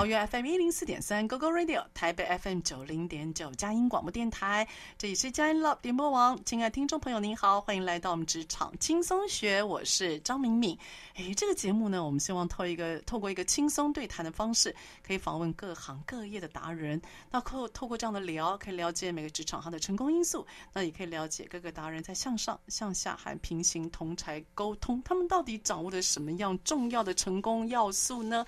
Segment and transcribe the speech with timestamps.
[0.00, 6.42] 桃园 FM 一零四点三，Go Go Radio，台北 FM 九零点九，佳音广播电台，这里是佳音 Love 联播网。
[6.42, 10.74] 亲爱的听众朋友，您好，欢迎来到我们职场轻松学，我是张敏敏。
[11.16, 14.74] 哎，这个节目呢，我们希望透一个透过一个轻松对谈的方式，
[15.06, 16.98] 可以访问各行各业的达人。
[17.30, 28.46] 那透透过这样的聊，可以了解每个职场它的成功因素，那也可以了解各个达人在向上、向下还平行同侪沟通，他们到底掌握了什么样重要的成功要素呢？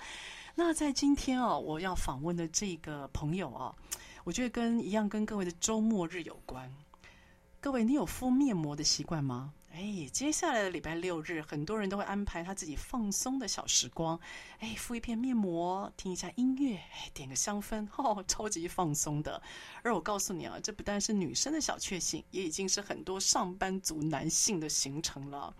[0.55, 3.75] 那在今天啊，我要访问的这个朋友啊，
[4.23, 6.71] 我觉得跟一样跟各位的周末日有关。
[7.59, 9.53] 各位，你有敷面膜的习惯吗？
[9.71, 14.19] 哎，接下来的礼拜六日，很多人都会安排他自己放松的小时光。
[14.59, 16.79] 哎，敷一片面膜，听一下音乐，
[17.15, 19.41] 点个香氛， 哦，超级放松的。
[19.81, 25.55] 而我告诉你啊，这不但是女生的小确幸，也已经是很多上班族男性的行程了。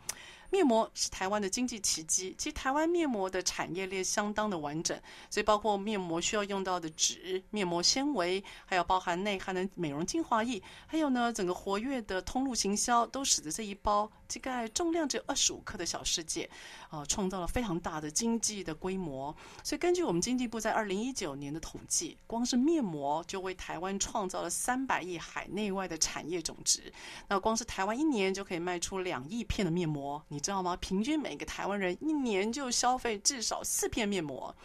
[0.54, 2.36] 面膜是台湾的经济奇迹。
[2.38, 4.96] 其实台湾面膜的产业链相当的完整，
[5.28, 16.48] 所以包括面膜需要用到的纸、面膜纤维，还有包含内含的美容精华液，还有呢整个活跃的通路行销，都使得这一包这个重量只有二十五克的小世界，
[16.92, 19.36] 啊、创造了非常大的经济的规模。
[19.64, 26.94] 所以根据我们经济部在二零一九年的统计，光是面膜就为台湾创造了三百亿海内外的产业总值。
[27.28, 30.76] 那光是台湾一年就可以卖出两亿片的面膜，你知道吗？
[30.78, 34.56] 平均每个台湾人一年就消费至少四片面膜，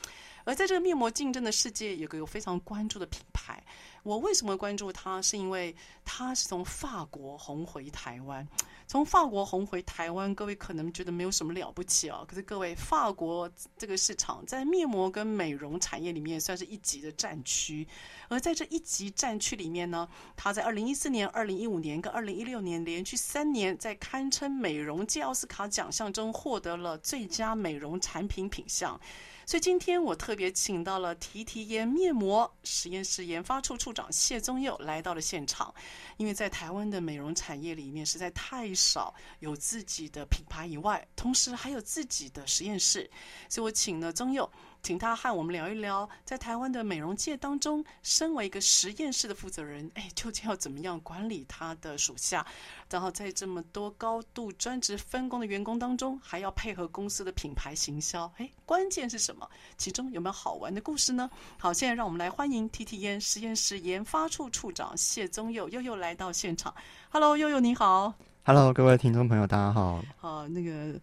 [0.45, 3.63] 而在这个面膜竞争的世界，有个有非常关注的品牌。
[4.03, 5.23] 我为什么关注它？
[5.23, 5.75] 是因为
[6.05, 8.47] 它是从法国红回台湾。
[8.89, 12.25] 从法国红回台湾，各位可能觉得没有什么了不起哦。
[12.27, 17.87] 可是各位，法国这个市场在面膜跟美容产业里面算是一级的战区。
[18.29, 28.99] 而在这一级战区里面呢，它在二零一四年、二零一五年跟二零一六年连续三年，在堪称美容界奥斯卡奖项中获得了最佳美容产品品项。
[29.49, 35.75] 所以今天我特别请到了提提颜面膜实验室研发处处长谢宗佑来到了现场，
[36.19, 43.11] 因为在台湾的美容产业里面实在太少有自己的品牌以外，同时还有自己的实验室，
[43.49, 44.47] 所以我请了宗佑。
[44.89, 52.47] 请他和我们聊一聊，在台湾的美容界当中，身为一个实验室的负责人，哎，究竟要怎么样管理他的属下？
[52.89, 59.47] 然后在这么多高度专职分工的员工当中，还要配合公司的品牌行销，哎，关键是什么？
[59.77, 61.29] 其中有没有好玩的故事呢？
[61.59, 66.75] 好，现在让我们来欢迎提提颜实验室研发处处长谢宗佑佑佑来到现场。
[67.11, 68.15] Hello，佑佑你好。
[68.43, 70.03] Hello，各位听众朋友，大家好。
[70.17, 70.99] 好，那个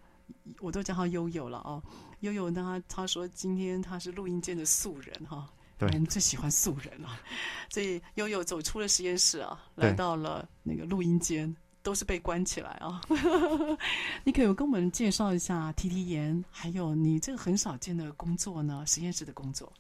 [0.60, 1.82] 我都叫他悠悠了哦。
[2.22, 5.48] 悠悠他他说今天他是录音间的素人哈，
[5.78, 7.10] 对，我们最喜欢素人了，
[7.70, 11.54] 所以悠悠走出了实验室啊，来到了那个录音间，
[11.84, 13.02] 都是被关起来啊。
[14.24, 19.72] 你可以跟我们介绍一下提提岩，还有你这个很少见的工作呢，实验室的工作。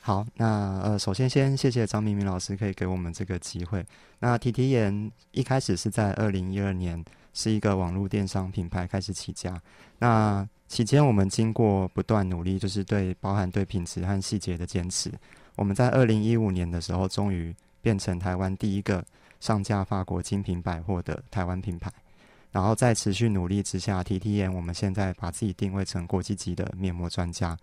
[0.00, 3.82] 好，那呃，首先先谢谢张明明老师可以给我们这个机会。
[4.18, 7.02] 那提提岩一开始是在二零一二年
[7.34, 9.60] 是一个网络电商品牌开始起家，
[9.98, 10.48] 那。
[10.66, 15.12] 期间，我们经过不断努力，就是对包含对品质和细节的坚持。
[15.56, 19.04] 我们在二零一五年的时候，终于变成台湾第一个
[19.40, 21.92] 上架法国精品百货的台湾品牌。
[22.50, 27.56] 然后在持续努力之下，，TTN 我们现在把自己定位成国际级的面膜专家。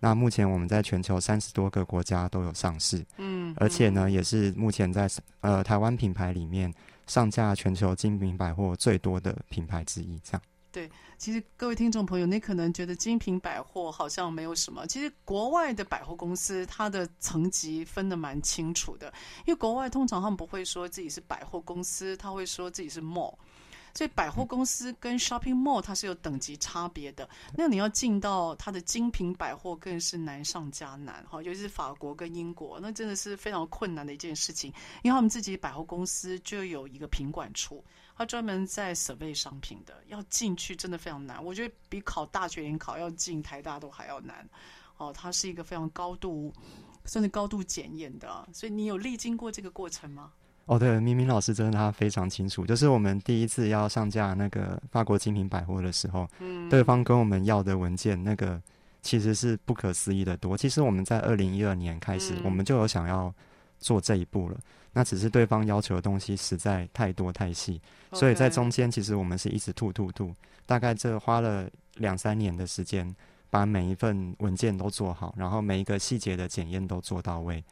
[0.00, 5.08] 那目前我们在全球三十多个国家都有上市，嗯，而且呢，也是目前在
[5.40, 6.74] 呃台湾品牌里面
[7.08, 10.42] 上架全球精品百货最多的品牌之一，这样。
[10.70, 19.12] 对，其实各位听众朋友，你可能觉得精品百货好像没有什么，其实国外的百货公司它的层级分得蛮清楚的，
[19.46, 23.34] 因为国外通常他们不会说自己是百货公司，他会说自己是 mall，
[23.98, 27.28] 所以百货公司跟 shopping mall 它是有等级差别的。
[27.56, 34.72] 那你要进到它的精品百货更是难上加难哈，尤其是法国跟英国，那真的是非常困难的一件事情，
[35.02, 37.84] 因为他们自己百货公司就有一个品管处。
[38.16, 41.44] 他专门在 survey 商品的，要进去真的非常难。
[41.44, 44.48] 我觉得比考大学联考要进台大都还要难。
[44.96, 46.52] 哦，它是一个非常高度，
[47.04, 48.48] 甚至高度检验的。
[48.52, 50.32] 所以你有历经过这个过程吗？
[50.68, 52.66] 哦，对，明明老师真的他非常清楚。
[52.66, 58.60] 就是我们第一次要上架那个法国精品百货的时候，嗯，对方跟我们要的文件，那个
[59.00, 60.58] 其实是不可思议的多。
[60.58, 63.34] 其实我们在二零一二年开始，我们就有想要
[63.78, 64.56] 做这一步了。
[64.58, 64.62] 嗯、
[64.92, 67.80] 那只是对方要求的东西实在太多太细，
[68.12, 70.34] 所以在中间其实我们是一直吐吐吐，
[70.66, 73.16] 大概这花了两三年的时间，
[73.48, 77.64] 把每一份文件都做好，然后每一个细节的检验都做到位。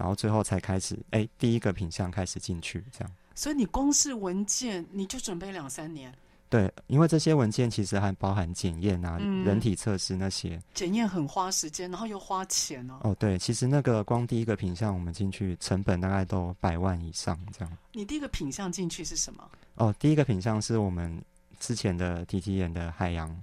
[0.00, 3.12] 然后最后才开始，哎，第一个品相开始进去，这样。
[3.34, 6.10] 所以你光是文件，你就准备两三年。
[6.48, 10.58] 对，因为这些文件其实还包含检验啊、嗯、人体测试那些。
[10.72, 12.98] 检验很花时间，然后又花钱哦。
[13.02, 17.78] 哦，对，其实那个光第一个品相我们进去，成本大概都百万以上这样。
[17.92, 19.46] 你第一个品相进去是什么？
[19.74, 21.22] 哦，第一个品相是我们
[21.58, 23.38] 之前的 T T 眼的海洋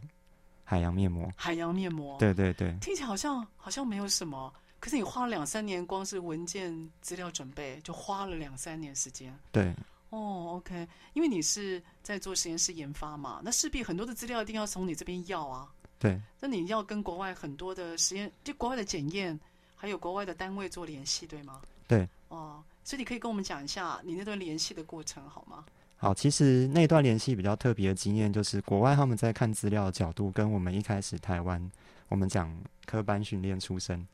[0.63, 1.31] 海洋面膜。
[1.36, 2.18] 海洋面膜。
[2.18, 2.75] 对对对。
[2.81, 4.51] 听起来好像好像没有什么。
[4.87, 9.37] 可是你花了两三年，光是文件资料准备就花了两三年时间。
[9.51, 9.75] 对，
[10.11, 15.67] 哦，OK，因为你是在做实验室研发嘛，那势必很多的资料一定要从你这边要啊。
[15.99, 19.37] 对，那你要跟国外很多的实验，就国外的检验，
[19.75, 21.59] 还有国外的单位做联系，对吗？
[21.85, 25.65] 对，哦，所以你可以跟我们讲一下你那段联系的过程，好吗？
[25.97, 31.69] 好，其实那段联系比较特别的经验，就是国外他们在看资料的角度，跟我们一开始台湾
[32.07, 34.07] 我们讲科班训练出身。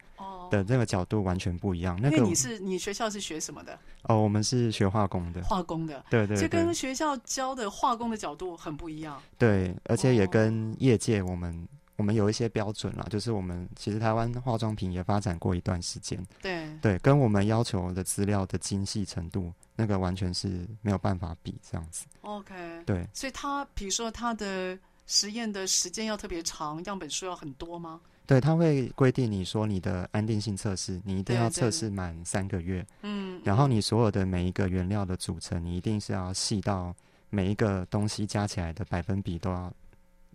[0.58, 1.98] 的这个角度完全不一样。
[2.00, 3.78] 那个，因为你是你学校是学什么的？
[4.04, 5.42] 哦，我们是学化工的。
[5.44, 9.20] 化工的，对对，对，这跟学校教的化工的角度很不一样。
[9.40, 16.24] 对，而且也跟业界我们、哦、我们有一些标准啦，就是我们其实台湾化妆品也发展过一段时间。
[16.42, 22.06] 对对，跟我们要求的资料的精细程度，那个完全是没有办法比这样子。
[22.22, 22.54] OK。
[22.86, 24.78] 对，所以他比如说他的
[25.08, 28.00] 实验的时间要特别长，样本数要很多吗？
[28.26, 32.86] 对，他会规定你说你的安定性测试，你一定要测试满三个月。
[33.02, 36.96] 嗯，然后你所有的每一个原料的组成，你一定是要细到
[37.30, 39.70] 每一个东西加起来的百分比都要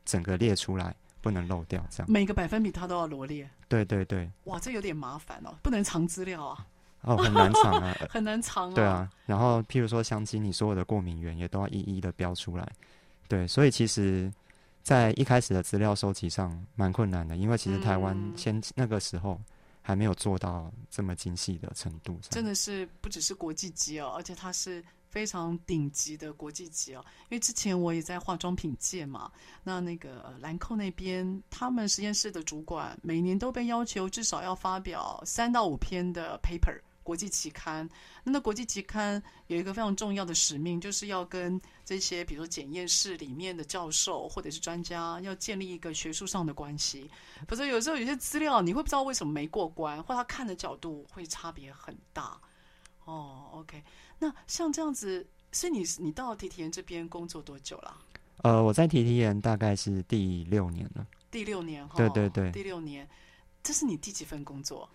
[0.05, 1.82] 整个列出来，不能漏掉。
[1.88, 3.49] 这样每个百分比它都要罗列。
[3.69, 4.31] 对对对。
[4.44, 6.67] 哇，这有点麻烦哦，不能藏资料啊。
[7.00, 8.75] 哦，很难藏啊， 很难藏啊。
[8.75, 12.70] 对啊，然后譬如说香精，你所有的过敏源也都要一一的标出来。
[13.26, 14.31] 对，所以其实。
[14.88, 19.38] 在一开始的资料收集上蛮困难的，因为其实台湾先那个时候
[19.82, 22.19] 还没有做到这么精细的程度。
[22.31, 27.05] 真的是不只是国际级哦，而且它是非常顶级的国际级哦。
[27.29, 29.31] 因为之前我也在化妆品界嘛，
[29.62, 36.81] 那那个兰蔻那边，他们实验室的主管每年都被要求至少要发表三到五篇的 paper。
[37.09, 37.89] 国际期刊，
[38.23, 47.11] 那那国际期刊有一个非常重要的使命，就是要跟这些比如说检验室里面的教授或者是专家，要建立一个学术上的关系。
[47.49, 52.39] 否则有时候有些资料你会不知道为什么没过关，或他看的角度会差别很大。
[53.07, 53.83] 哦，OK，
[54.19, 57.97] 那像这样子，所以你你到提提研这边工作多久了？
[58.43, 61.07] 呃，我在提提研大概是第六年了。
[61.31, 63.09] 第六年，对对对，第六年，
[63.63, 64.87] 这是你第几份工作？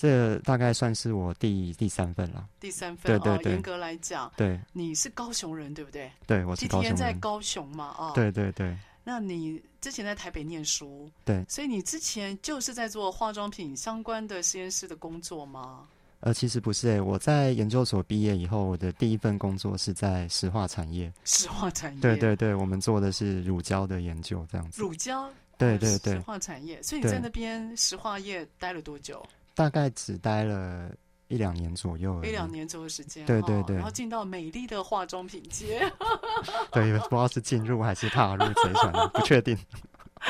[0.00, 2.48] 这大概算是我第第三份了。
[2.58, 6.10] 第三份，对对对，哦，严格来讲，对，你是高雄人，对不对？
[6.26, 6.96] 对，我是高雄人。
[6.96, 7.94] 在高雄嘛？
[7.98, 8.74] 哦，对对对。
[9.04, 15.86] 那你之前在台北念书，对，所以你之前就是在做化妆品相关的实验室的工作吗？
[16.20, 21.12] 呃，其实不是诶，我在研究所毕业以后，我的第一份工作是在石化产业。
[21.24, 24.80] 石化产业，对对对，我们做的是乳胶的研究，这样子。
[24.80, 26.82] 乳胶，对对对，石化产业。
[26.82, 29.22] 所以你在那边石化业待了多久？
[29.60, 30.90] 大概只待了
[31.28, 33.26] 一两年左右，一两年左右时间。
[33.26, 35.80] 对对对，然后进到美丽的化妆品界。
[36.72, 39.54] 对，不知道是进入还是踏入贼船，不确定。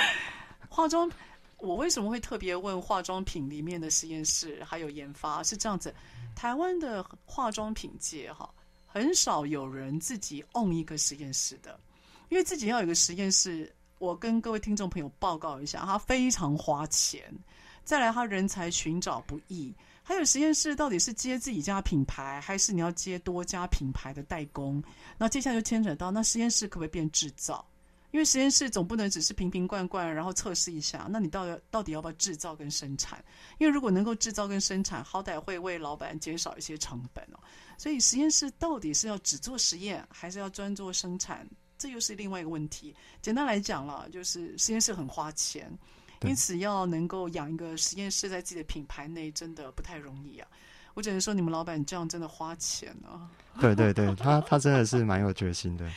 [0.68, 1.08] 化妆，
[1.58, 5.44] 我为什么会特别问化妆品里面的实验室还有研发？
[5.44, 5.94] 是这样子，
[6.34, 8.52] 台湾的化妆品界哈，
[8.84, 11.78] 很少有人自己 own 一个实验室的，
[12.30, 17.32] 因为自己要有一个实验室，我跟各位听众朋友报告一下，它非常花钱。
[17.90, 24.80] 再来，他人才寻找不易，还有实验室到底是接自己家品牌，还是你要接多家品牌的代工？
[25.18, 27.68] 那接下来就牵扯到，那实验室可不可以变制造？
[28.12, 31.08] 因为实验室总不能只是瓶瓶罐罐，然后测试一下。
[31.10, 33.24] 那你到底到底要不要制造跟生产？
[33.58, 37.40] 因为如果能够制造跟生产，好歹会为老板减少一些成本哦。
[37.76, 41.44] 所以实验室到底是要只做实验，还是要专做生产？
[41.76, 42.94] 这又是另外一个问题。
[43.20, 45.76] 简单来讲了，就是实验室很花钱。
[46.22, 50.46] 因此，要能够养一个实验室在自己的品牌内，真的不太容易啊！
[50.94, 53.30] 我只能说，你们老板这样真的花钱啊。
[53.60, 55.88] 对对对， 他他真的是蛮有决心的。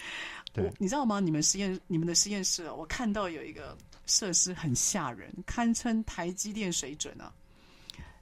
[0.54, 1.20] 对，你知道吗？
[1.20, 3.76] 你们实验你们的实验室，啊我看到有一个
[4.06, 7.34] 设施很吓人，堪称台积电水准啊，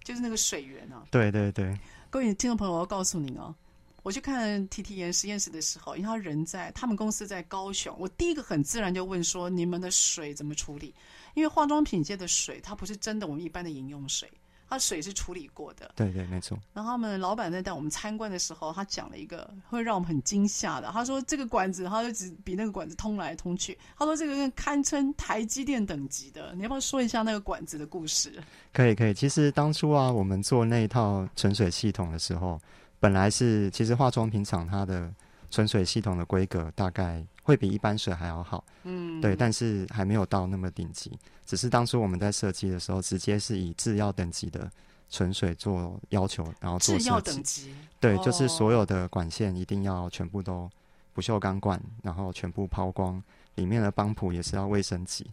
[0.04, 1.04] 就是那个水源啊。
[1.12, 1.78] 对对对，
[2.10, 3.54] 各位听众朋友，我要告诉您啊，
[4.02, 10.94] 我去看 T T 研实验室的时候，因为他人在他们公司在高雄，我第一个很自然就问说：你们的水怎么处理？
[11.34, 14.32] 因为化妆品界的水，它不是真的我们一般的饮用水。
[14.70, 16.58] 它水是处理过的，对对，没错。
[16.74, 20.90] 然后他们老板在带我们参观的时候，他讲了一个会让我们很惊吓的。
[20.94, 23.78] 他说这个管子，他就只比那个管子通来通去。
[23.98, 26.54] 他说这个堪称台积电等级的。
[26.56, 28.42] 你要不要说一下那个管子的故事？
[28.72, 29.14] 可以可以。
[29.14, 32.58] 其实当初啊，我们做那一套纯水系统的时候，
[32.98, 35.14] 本来是其实化妆品厂它的
[35.50, 41.12] 纯水系统的规格大概会比一般水还要好，嗯，对，但是还没有到那么顶级。
[41.46, 44.72] 只是当初我们在设计的时候，直接是以制药等级的
[45.10, 47.04] 纯水做要求，然后做设计。
[47.04, 50.70] 制药等级，对，哦、就是所有的管线一定要全部都
[51.14, 53.22] 不锈钢管，然后全部抛光，
[53.56, 55.30] 里面的帮浦也是要卫生级。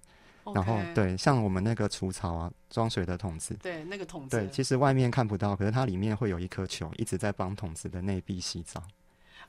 [0.55, 8.83] 然后对，像我们那个除草啊，装水的桶子，对，那个桶子，对，其实外面看不到，可是它里面会有一颗球一直在帮桶子的内壁洗澡。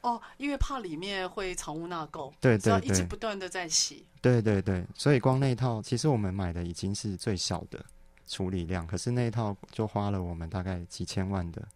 [0.01, 4.05] 哦，因为怕里面会藏污纳垢，对对对，要一直不断的在洗。
[4.21, 7.83] 对对对，所以光那一套，其实我们买的已经是最小的
[8.27, 11.67] 处理量，可是那一套就花了我们大概几千万的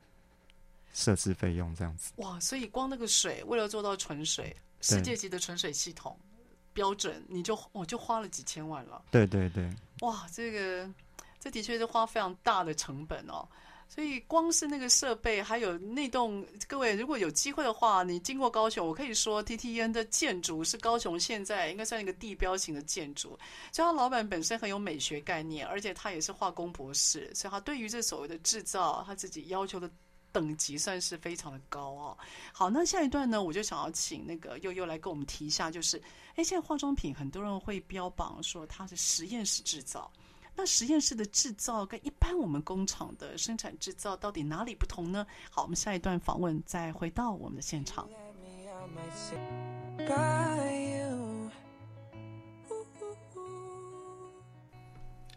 [0.94, 2.12] 设置费用，这样子。
[2.18, 6.18] 哇，所以光那个水，为了做到纯水，世界级的纯水系统
[6.74, 9.02] 标准，你就哦就花了几千万了。
[9.12, 9.70] 对对对。
[10.02, 10.90] 哇，这个
[11.40, 13.48] 这的确是花非常大的成本哦。
[13.94, 23.38] 所以光是那个设备，还有那栋，各位如果有机会的话，你经过高雄，我可以说 TTN 的建筑是高雄现在应该算一个地标型的建筑。
[23.72, 29.88] 所以他老板本身很有美学概念，而且他也是化工博士，所以他对于这所谓的制造，他自己要求的
[30.32, 32.18] 等级算是非常的高哦。
[32.52, 36.02] 好，那下一段呢，我就想要请那个悠悠来跟我们提一下，就是，
[36.34, 40.12] 哎，现在化妆品很多人会标榜说它是实验室制造。
[40.56, 45.26] 那实验室的制造跟一般我们工厂的生产制造到底哪里不同呢？
[45.50, 48.08] 好，我们下一段访问再回到我们的现场。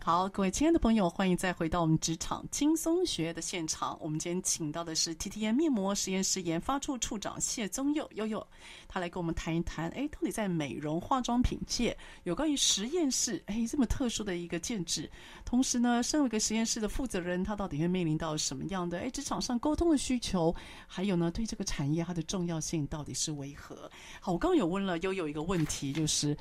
[0.06, 3.98] 好，各位亲爱的朋友，欢迎再回到我们职场轻松学的现场。
[4.00, 8.46] 我们今天请到的是 TTN 面膜实验室研发处处长谢宗佑悠悠，
[8.86, 15.10] 他来跟我们谈一谈，哎，到底在美容化妆品界有关于实验室，哎，这么特殊的一个建制。
[15.44, 20.54] 同时呢，身为一个实验室的负责人，他到底会面临到什么样的哎职场上沟通的需求？
[20.86, 23.90] 还有呢，对这个产业它的重要性到底是为何？
[24.20, 26.38] 好，我刚刚有问了悠悠一个问题，就是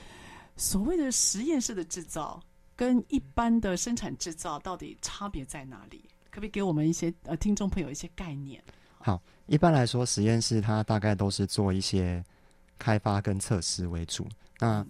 [0.56, 2.40] 所谓的实验室的制造。
[2.76, 6.04] 跟一般的生产制造到底差别在哪里？
[6.30, 8.62] 可不可以给我们一些呃听众朋友一些概念？
[9.00, 12.24] 好，一般来说，实验室它大概都是做一些
[12.78, 14.28] 开发跟测试为主。
[14.60, 14.86] 那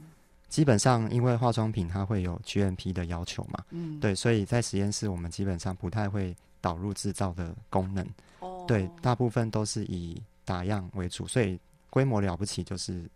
[0.50, 8.08] 基本上，因为化妆品它会有 GMP 的要求嘛，嗯，对，所以在实验室我们基本上不太会导入制造的功能。
[8.40, 13.08] 哦，对，大部分都是以打样为主，所以规模了不起就是。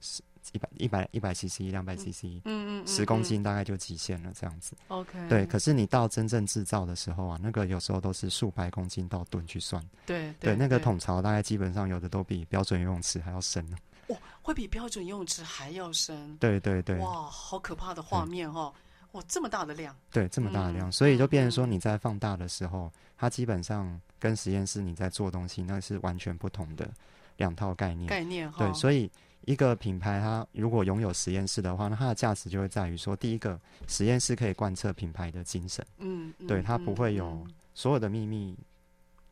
[0.53, 4.75] 一百一百一百 CC 两百 CC，嗯嗯，十公斤大概就极限了，这样子。
[4.87, 5.45] OK，对。
[5.45, 9.83] 可是你到真正制造的时候啊，那个有时候都是数百公斤到吨去算。
[10.05, 13.77] 对对，对，那个桶槽大概基本上有的都比标准游泳池还要深呢。
[14.07, 16.35] 哇，会比标准游泳池还要深？
[16.37, 16.97] 对对对。
[16.97, 18.73] 哇，好可怕的画面哈！
[19.11, 19.95] 哇，这么大的量。
[20.11, 26.89] 对，这么大的量，嗯、所以就变成说你在放大的时候，它基本上跟实验室你在做东西那是完全不同的
[27.37, 28.07] 两套概念。
[28.07, 28.65] 概念哈。
[28.65, 29.11] 对，所以。
[29.49, 38.55] 一个品牌，它如果拥有实验室的话，那它的价值就会在于说，第一个，实验室可以贯彻品牌的精神，嗯，对，它不会有所有的秘密，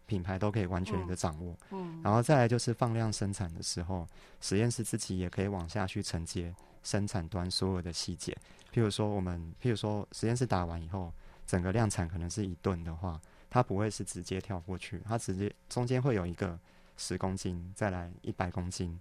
[0.07, 4.07] 品牌都可以完全的掌握，嗯，然后再来就是放量生产的时候，
[4.41, 8.35] 实验室自己也可以往下去承接生产端所有的细节，
[8.73, 11.13] 譬如说我们，譬如说实验室打完以后，
[11.45, 13.21] 整个量产可能是一吨的话，
[13.51, 16.57] 它不会是直接跳过去，它直接中间会有一个
[16.97, 18.99] 十公斤，再来一百公斤。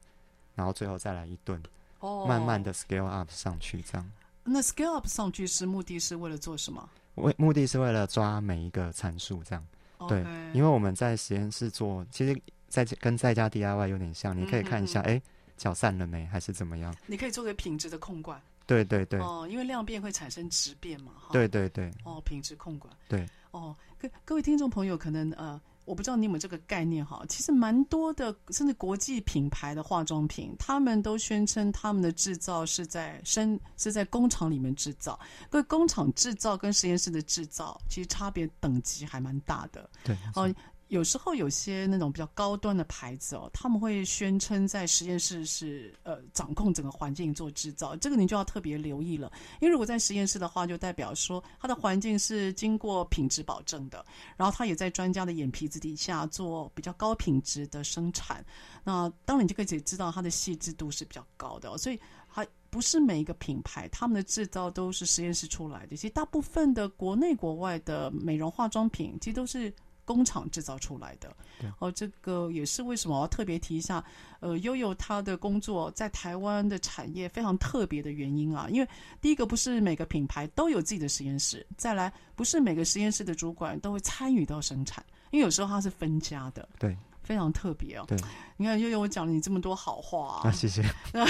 [0.56, 1.62] 然后最后再来一顿，
[2.00, 4.10] 哦，慢慢的 scale up 上去，这样。
[4.42, 6.88] 那 scale up 上去是目的是为了做什么？
[7.16, 9.64] 为目的是为了抓每一个参数，这样。
[10.08, 15.22] 对，因为我们在实验室做，其实在跟在家 DIY 有点像，你可以看一下，哎、嗯，
[15.56, 16.94] 搅散了没，还是怎么样？
[17.06, 18.40] 你可以做个品质的控管。
[18.66, 19.20] 对对对。
[19.20, 21.12] 哦，因为量变会产生质变嘛。
[21.32, 21.90] 对对对。
[22.04, 22.92] 哦，品质控管。
[23.08, 23.28] 对。
[23.50, 25.60] 哦，各各位听众朋友，可能呃。
[25.86, 35.18] 我不知道你有没有这个概念哈，其实蛮多的，甚至国际品牌的化妆品，他们都宣称他们的制造是在生是在工厂里面制造。
[35.48, 39.88] 各位，工厂制造跟实验室的制造其实差别等级还蛮大的。
[40.04, 40.52] 对，哦，
[40.88, 49.32] 有时候有些那种比较高端的牌子哦，他们会宣称在实验室是呃掌控整个环境做制造，这个你就要特别留意了。
[49.60, 58.44] 因为如果在实验室的话，就代表说它的环境是经过品质保证的，然后它也在专家的眼皮子底下做比较高品质的生产。
[58.84, 65.96] 那当然你就可以知道它的细致度是比较高的，所以还不是每一个品牌他们的制造都是实验室出来的。
[65.96, 69.74] 其实大部分的国内国外的美容化妆品，其实都是。
[70.06, 71.36] 工厂制造出来的，
[71.80, 74.02] 哦，这个也是为什么我要特别提一下。
[74.40, 78.88] 呃，悠悠他的工作在台湾的产业非常特别的原因啊，因为
[79.20, 88.04] 第一个不是每个品牌都有自己的实验室，再来不是每个实验室的主管都会参与到生产，因为有时候他是分家的，对，非常特别哦。
[88.06, 88.16] 对，
[88.56, 90.84] 你看悠悠，我讲了你这么多好话啊，啊谢谢。
[91.12, 91.26] 那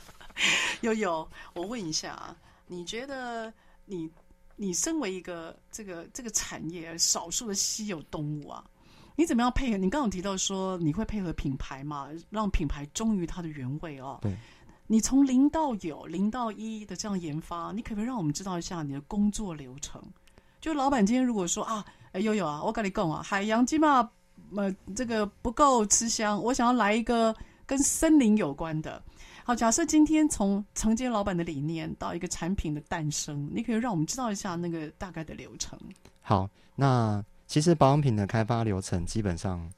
[0.80, 2.36] 悠悠，我问一下啊，
[2.66, 3.52] 你觉得
[3.84, 4.10] 你？
[4.62, 8.62] 你身为一个这个这个产业少数的稀有动物啊，
[9.16, 9.78] 你怎么样配合？
[9.78, 14.18] 你刚刚提到说你会配合品牌嘛，让品牌忠于它的原味哦。
[14.20, 14.36] 对。
[14.86, 19.98] 你从零到有、零到一的这样研发，你可不可以让我们知道一下你的工作流程？
[20.60, 24.10] 就老板今天如果说啊，哎悠悠啊，我跟你讲啊，海洋基嘛，
[24.54, 29.02] 呃，这个不够吃香，我想要来一个跟森林有关的。
[29.44, 35.78] 好，假设今天从承接老板的理念到一个产品的诞生，你可以让我们知道一下那个大概的流程。
[36.20, 39.68] 好，那其实保养品的开发流程基本上，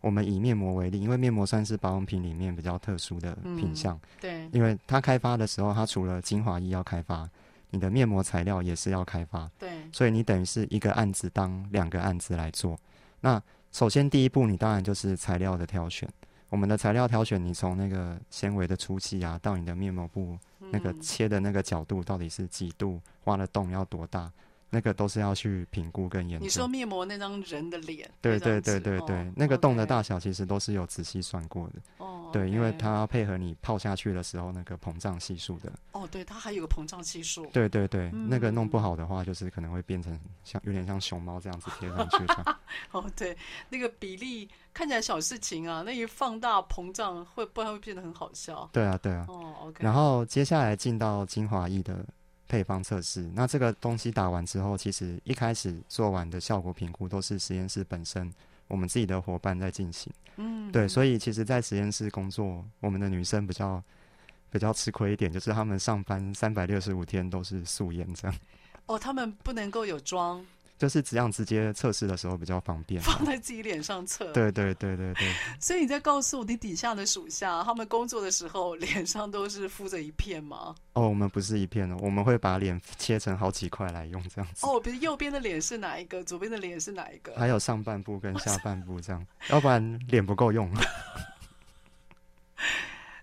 [0.00, 3.94] 我们以面膜为例，因为面膜算是保养品里面比较特殊的品项。
[3.96, 7.28] 嗯，对，因为它开发的时候，它除了精华液要开发，
[7.70, 9.50] 你的面膜材料也是要开发。
[9.58, 12.78] 对，所以你等于是一个案子当两个案子来做。
[13.20, 16.08] 那首先第一步，你当然就是材料的挑选。
[16.48, 20.38] 我们的材料挑选，你从那个纤维的粗细啊，到你的面膜布
[20.70, 24.30] 那个切的那个角度到底是几度，挖的洞要多大。
[24.70, 26.44] 那个都是要去评估跟研究。
[26.44, 31.74] 你说面膜那张人的脸，对对对对对，哦、那个洞的大小其实都是有仔细算过的。
[31.96, 35.72] 哦，对，因为它要配合你泡下去的时候那个膨胀系数的。
[35.92, 37.46] 哦，对，它还有个膨胀系数。
[37.46, 42.58] 对对对，嗯、那个弄不好的话，就是可能会变成像有点像熊猫这样子贴上去的。
[42.92, 43.36] 哦，对，
[43.68, 48.68] 那个比例看起来小事情啊，那一放大膨胀会不然会变得很好笑。
[48.72, 49.26] 对啊，对啊。
[49.28, 49.84] 哦，OK。
[49.84, 52.04] 然后接下来进到精华液的。
[52.50, 58.32] 配方测试，那这个东西打完之后，其实一开始做完的效果评估都是实验室本身
[58.68, 60.12] 我们自己的伙伴在进行。
[60.36, 63.82] 嗯，对，所以其实，在实验室工作，我们的女生比较
[64.50, 68.36] 比较吃亏一点，就是她们上班三百六十五天都是素颜这样。
[68.86, 70.46] 哦，她们不能够有妆。
[70.78, 74.32] 就是这样直接测试的时候比较方便，放在自己脸上测。
[74.32, 75.34] 对对对对对。
[75.60, 80.74] 所以你在告诉你底下的属下，他们工作的时候脸上都是敷着一片吗？
[80.92, 84.64] 哦，我们不是一片的，我们会把脸切成好几块来用这样子。
[84.66, 87.34] 哦，比如右边的脸是哪一个，左边的脸是哪一个？
[87.36, 90.72] 还有上半部跟下半部这样， 要不然脸不够用。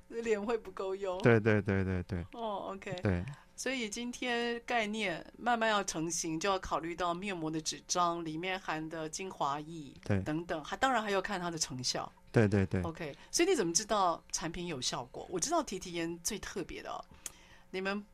[0.10, 1.18] 脸会不够用。
[1.22, 2.26] 对对对对对。
[2.34, 2.94] 哦，OK。
[3.04, 3.24] 对。
[3.56, 12.12] 所以今天概念慢慢要成型，就要考虑到面膜的纸张里面含的精华液，对，等等，还当然还要看它的成效。
[12.32, 12.82] 对对对。
[12.82, 15.26] OK，所以你怎么知道产品有效果？
[15.30, 17.04] 我知道提提颜最特别的哦，
[17.72, 18.06] 你们。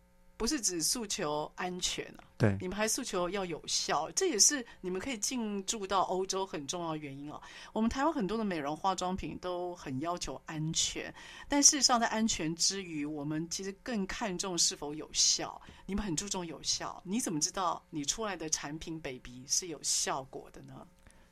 [0.41, 7.39] 不是只诉求安全啊，对，你们还诉求要有效，这也是你们可以进驻到欧洲很重要的原因哦。
[7.73, 11.13] 我们台湾很多的美容化妆品都很要求安全，
[11.47, 15.61] 但事实上在安全之余，我们其实更看重是否有效。
[15.85, 20.73] 你们很注重有效，你怎么知道你出来的产品 baby 是有效果的呢？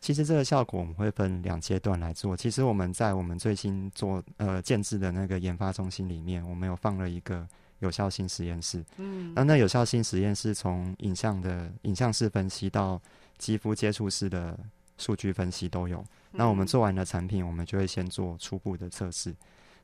[0.02, 2.38] 其实这个效果我们会分两阶段来做。
[2.38, 7.48] 其实我们在我们最新做呃建制的那个研发中心里面，我们有放了一个。
[7.80, 13.02] 有效性实验室，嗯，那那有效性实验室从影像的影像式分析到
[13.38, 14.58] 肌肤接触式的
[14.98, 16.04] 数据分析都有。
[16.32, 19.34] 那我们做完的产品，我们就会先做初步的测试，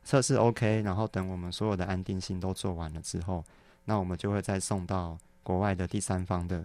[0.04, 3.44] 测试 OK，然后等我们所有的安定性都做完了之后，
[3.86, 6.64] 那我们就会再送到国外的第三方的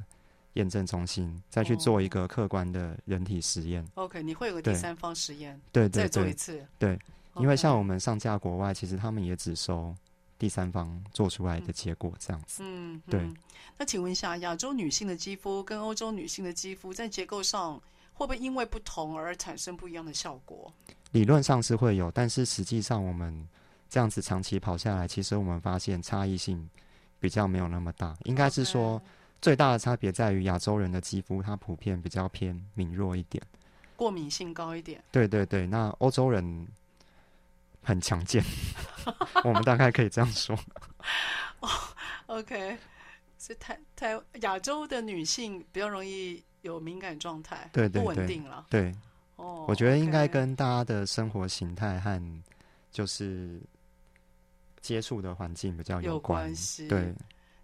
[0.54, 3.86] 验证中心，再去做一个客观的人体实验。
[3.94, 6.66] OK，你会有个第三方实验，对，对，对，再做一次。
[6.78, 6.98] 对，
[7.36, 9.94] 因为像我们上架国外，其实他们也只收。
[10.40, 13.28] 第三方做出来的结果这样子，嗯，对。
[13.76, 17.74] 那请问一下，亚洲女性的肌肤跟欧洲女性的肌肤在结构上
[18.14, 20.72] 会不会因为不同而产生不一样的效果？
[21.12, 23.46] 理论上是会有，但是实际上我们
[23.90, 26.66] 这样子长期跑下来，其实我们发现差异性
[27.18, 28.16] 比较没有那么大。
[28.24, 29.00] 应该是说
[29.42, 33.44] 最大的差别在于亚洲人的肌肤它普遍比较偏敏弱一点，
[33.94, 35.04] 过敏性高一点。
[35.12, 36.66] 对对对，那欧洲人。
[37.82, 38.42] 很强健，
[39.44, 40.54] 我们大概可以这样说。
[41.60, 41.68] 哦、
[42.26, 42.76] oh,，OK，
[43.38, 48.66] 是台台亚洲的女性比较容易有敏感状态，对对对，不稳定了。
[48.70, 48.94] 对
[49.36, 52.42] 哦，我觉得应该跟大家的生活形态和
[52.90, 53.60] 就是
[54.80, 56.42] 接触的环境比较有关。
[56.42, 56.88] 有关系。
[56.88, 57.14] 对，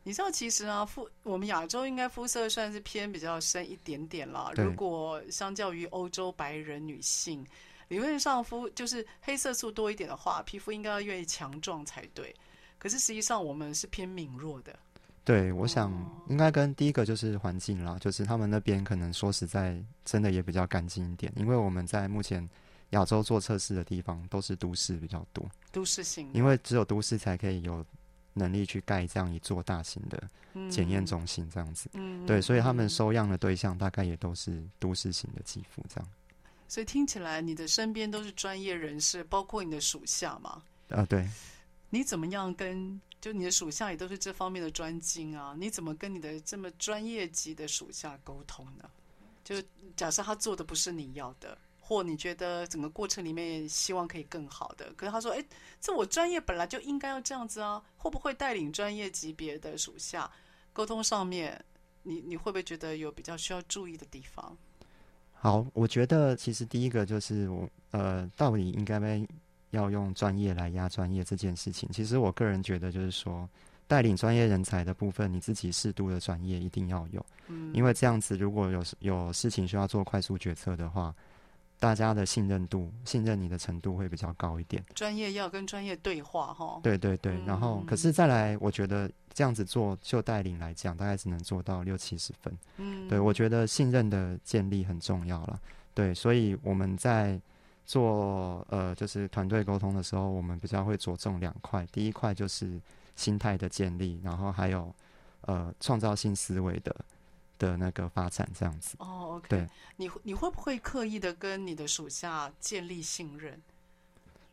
[0.03, 4.53] 你知道其实啊，肤我们亚洲应该肤色算是偏比较深一点点了。
[4.57, 7.47] 如果相较于欧洲白人女性，
[7.89, 12.35] 理论上肤就是黑色素多一点的话，皮肤应该要越强壮才对。
[12.79, 14.79] 可是实际上我们是偏敏弱的。
[15.25, 15.93] 对，我想
[16.29, 22.49] 应该跟第一个就是环境啦，就是他们那边可能说实在真的也比较干净一点，因为我们在目前
[22.91, 27.85] 亚洲做测试的地方都是都市比较多，都市型，因为只有都市才可以有
[28.35, 36.09] 能力去盖这样一座大型的检验中心这样子，嗯，对，所以他们收样的对象大概也都是都市型的肌肤这样。
[36.69, 40.63] 所以听起来你的身边都是专业人士，包括你的属下嘛？
[40.89, 41.29] 啊，对。
[41.91, 45.55] 你怎么样跟就你的属下也都是这方面的专精啊？
[45.59, 48.91] 你怎么跟你的这么专业级的属下沟通呢？
[49.45, 49.63] 就
[49.95, 55.45] 假设他做的不是你要的，或你觉得整个过程里面希望可以更好的，可是他说：“哎，
[55.81, 60.31] 这我专业本来就应该要这样子啊。”会不会带领专业级别的属下
[60.73, 61.65] 沟通上面，
[62.03, 64.57] 你你会不会觉得有比较需要注意的地方？
[65.47, 69.25] 好，我觉得其实第一个就是我呃，到底应该没。
[69.71, 73.47] 要用专业来压专业这件事情，其实我个人觉得就是说，
[73.87, 81.15] 带领专业人才的部分，你自己适度的专业一定要有，嗯，因为这样子如果有有事情需要做快速决策的话，
[81.79, 84.85] 大家的信任度、信任你的程度会比较高一点。
[84.95, 95.61] 专业要跟专业对话，哈，对对对，然后可是再来，我觉得这样子做就带领来讲，大概只能做到六七十分，嗯，对，我觉得信任的建立很重要了，
[95.95, 97.41] 对，所以我们在。
[97.89, 101.87] 做呃，就是团队沟通的时候，我们比较会着重两块。
[101.93, 102.81] 第一块就是
[103.15, 104.93] 心态的建立，然后还有
[105.43, 106.93] 呃创造性思维的
[107.59, 108.97] 的那个发展，这样子。
[108.99, 109.49] 哦，OK。
[109.49, 109.67] 对，
[109.97, 113.61] 你你会不会刻意的跟你的属下建立信任？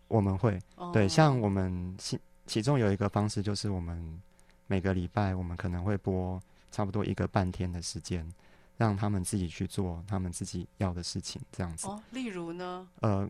[0.08, 0.60] 我们会，
[0.92, 4.22] 对，像我们其其中有一个方式，就是我们
[4.68, 8.28] 每个礼拜我们可能会播差不多一个半天的时间。
[8.76, 11.88] 让他们自己去做他们自己要的事情，这样子。
[11.88, 12.88] 哦，例如呢？
[13.02, 13.30] 呃，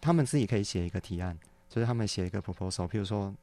[0.00, 1.36] 他们自己可以写一个提案，
[1.68, 2.88] 就是他们写一个 proposal。
[2.88, 3.34] 譬如说，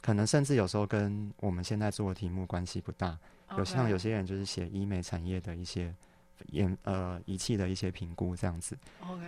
[0.00, 3.18] 可能甚至有时候跟我们现在做的题目关系不大。
[3.56, 5.94] 有像有些人就是写医美产业的一些
[6.52, 8.76] 验呃仪器的一些评估这样子。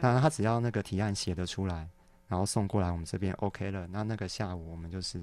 [0.00, 1.88] 然，他只要那个提案写得出来，
[2.28, 5.22] 然后送过来我们这边 OK 了，那那个下午我们就是。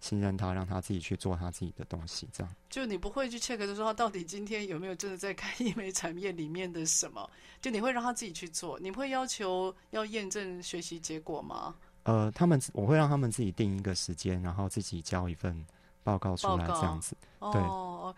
[0.00, 2.54] 信任他，让他自己去做他自己的东西，这样。
[2.68, 7.30] 就你不会去 check 就说，他到底今天有没有真的在看 医美产业里面的什么？
[7.62, 11.74] 就你会让他自己去做，你会要求要验证学习结果吗？
[12.02, 15.64] 呃，他们我会让他们自己定一个时间，然后自己交一份
[16.04, 17.16] 报告出来，这样子。
[17.40, 18.14] 对，哦，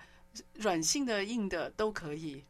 [0.54, 2.44] 软性的、硬的都可以。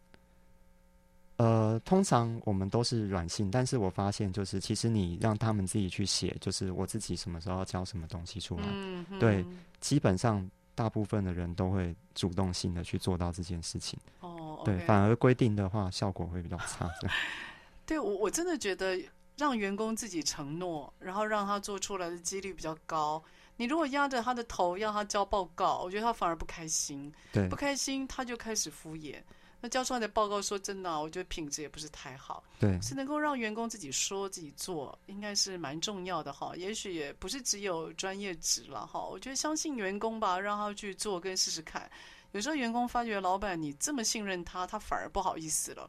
[1.37, 9.44] 呃，通常我们都是软性，但是我发现就是，其实你让他们自己去写，就是我自己什么时候要交什么东西出来，嗯、对，
[9.79, 13.99] 基本上大部分的人都会主动性的去做到这件事情。
[14.20, 16.90] 哦，对反而规定的话，效果会比较差。
[17.85, 18.99] 对，我我真的觉得
[19.37, 23.22] 让员工自己承诺，然后让他做出来的几率比较高。
[23.57, 27.12] 你如果压着他的头要他交报告，我觉得他反而不开心。
[27.33, 29.23] 对，不开心他就开始敷衍。
[29.59, 32.45] 那交出来的报告，说真的啊，我觉得品质也不是太好。
[32.61, 36.55] 对，是能够让员工自己说自己做，应该是蛮重要的哈。
[36.55, 39.01] 也许也不是只有专业值了哈。
[39.01, 41.90] 我觉得相信员工吧，让他去做跟试试看。
[42.33, 45.88] 有时候员工发觉老板你这么信任他，他反而不好意思了，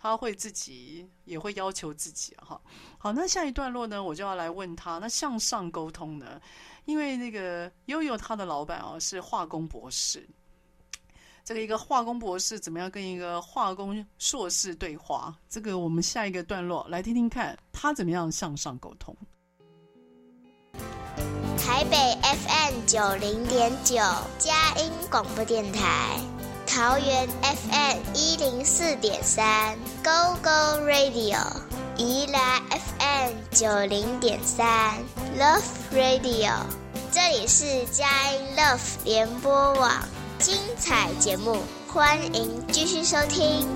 [0.00, 2.60] 他会自己也会要求自己哈。
[2.98, 6.40] 好，那下一段落呢，我就要来问他，那向上沟通呢？
[6.84, 10.28] 因为那个悠悠他的老板哦是化工博士。
[11.44, 15.34] 这个一个化工博士怎么样跟一个化工硕士对话？
[15.46, 19.14] 这个我们下一个段落来听听看，他怎么样向上沟通。
[21.58, 23.96] 台北 FM 九零点九
[24.38, 26.18] 佳音广播电台，
[26.66, 31.38] 桃园 FM 一零四点三 Go Go Radio，
[31.98, 35.02] 宜兰 FM 九零点三
[35.36, 36.64] Love Radio，
[37.10, 40.08] 这里是佳音 Love 联播网。
[40.38, 43.66] 精彩节目，欢迎继续收听。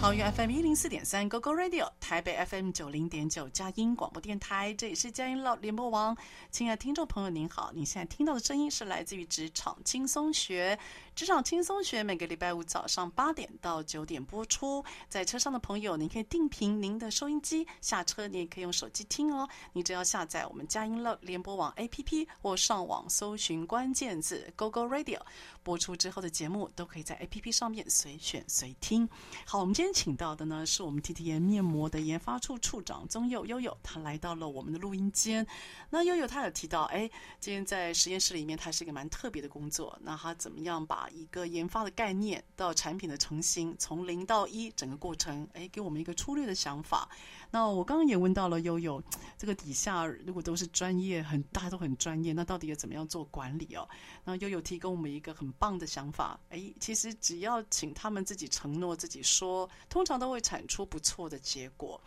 [0.00, 6.16] 桃园 FM 一零四点三 GoGo Radio，台北 FM 九零点九佳音广播电台，这里是佳音乐联播网。
[6.50, 10.76] 亲爱的听众朋友，您好，您现在听到的声音是来自于职场轻松学。
[11.16, 19.48] 职场轻松学每个礼拜五早上八点到九点播出，在车上的朋友，您可以定频您的收音机，下车你也可以用手机听哦。
[19.72, 25.18] 你只要下载我们佳音乐联播网 APP 或上网搜寻关键字 “GoGo Radio”，
[25.62, 29.08] 播出之后的节目都可以在 APP 上面随选随听。
[29.46, 35.46] 好，我们今天请到的呢是我们 TTN 面膜的研发处处长宗佑悠悠，他来到了我们的录音间。
[35.88, 39.98] 那悠悠他有提到，哎，今天在实验室里面，他是一个蛮特别的工作。
[40.02, 47.08] 那他怎么样把一个研发的概念到产品的成型，从零到一整个过程，哎，给我们一个粗略的想法。
[47.50, 49.02] 那我刚刚也问到了悠悠，
[49.38, 53.88] 这个底下如果都是专业，很大家都很专业，那到底要怎么样做管理哦？
[54.24, 62.00] 那悠悠提供我们一个很棒的想法，哎，其实只要请他们自己承诺、自己说，通常都会产出不错的结果。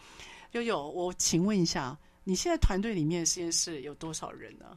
[0.51, 4.75] 悠悠，我请问一下，你现在团队里面实验室有多少人呢？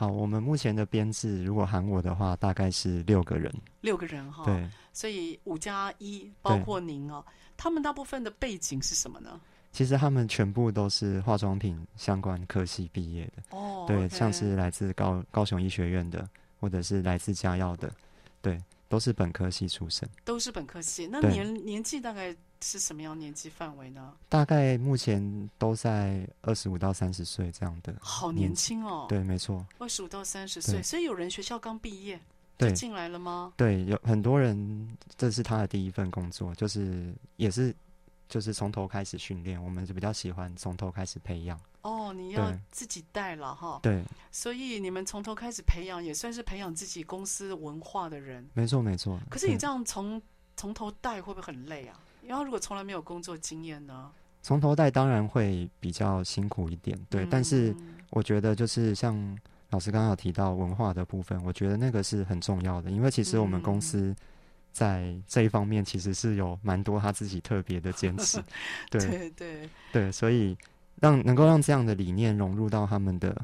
[0.00, 3.52] 好，我们目前的编制，如果喊我的话，大概是六个人。
[3.82, 7.22] 六个人哈，对，所以五加一包括您哦。
[7.54, 9.38] 他们大部分的背景是什么呢？
[9.72, 13.42] 其实他们全部都是化妆品相关科系毕业的。
[13.50, 16.26] 哦，对、像是来自高高雄医学院的，
[16.58, 17.92] 或者是来自嘉药的，
[18.40, 18.58] 对，
[18.88, 20.08] 都是本科系出身。
[20.24, 22.34] 都是本科系，那年年纪大概？
[22.62, 24.12] 是什么样年纪范围呢？
[24.28, 27.94] 大概目前都在二十五到三十岁这样的。
[28.00, 29.06] 好年轻哦！
[29.08, 29.66] 对，没错。
[29.78, 32.20] 二十五到三十岁，所以有人学校刚毕业
[32.58, 33.54] 就进来了吗？
[33.56, 37.74] 对，有很多人，这是他的第一份工作，就是也是
[38.28, 39.62] 就是从头开始训练。
[39.62, 41.58] 我们就比较喜欢从头开始培养。
[41.80, 43.80] 哦，你要自己带了哈。
[43.82, 44.04] 对。
[44.30, 48.46] 所以你们从头开始培养，也算是培养自己公司文化的人。
[48.52, 49.18] 没错，没错。
[49.30, 50.20] 可是你这样从
[50.58, 51.98] 从头带会不会很累啊？
[52.26, 54.10] 然后，如果从来没有工作经验呢？
[54.42, 57.24] 从头带当然会比较辛苦一点，对。
[57.24, 57.74] 嗯、但是
[58.10, 64.16] 我觉得，就是像老师刚刚有提到文化的部分，我觉得那个是很重要的，因为其实我们公司
[64.72, 68.42] 在这一方面其实是有蛮多他自己特别的坚持，
[68.90, 70.56] 对对对对，所以
[71.00, 73.36] 让能够让这样的理念融入到他们的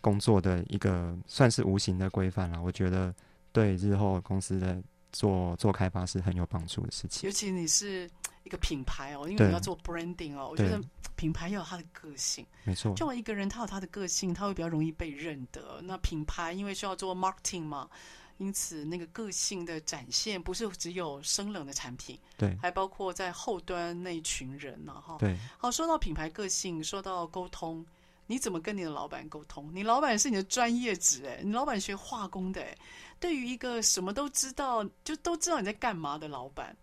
[0.00, 3.14] 工作的一个算是无形的规范了，我觉得
[3.52, 4.82] 对日后公司的。
[5.18, 8.08] 做做开发是很有帮助的事情，尤其你是
[8.44, 10.80] 一个品牌哦，因为你要做 branding 哦，我觉得
[11.16, 12.94] 品牌要有它的个性，没错。
[12.94, 15.80] 就一个人他有他的个性，他会比较容易被认得。
[15.82, 17.90] 那品牌因为需要做 marketing 嘛，
[18.36, 25.16] 因此那个个性的展现不是只有生冷的产品，对，还包括在后端那一群人呢，哈。
[25.18, 25.36] 对。
[25.58, 27.84] 好，说到品牌个性，说到沟通，
[28.28, 29.68] 你怎么跟你的老板沟通？
[29.74, 32.78] 你老板是你的专业职哎，你老板学化工的哎。
[33.20, 36.76] 对于一个什么都知道，就都知道你在干嘛的老板，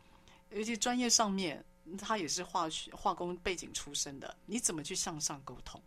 [0.49, 1.63] 尤其专业上面，
[1.97, 5.81] 他也是化学化工背景出身的，你怎么去向上沟通？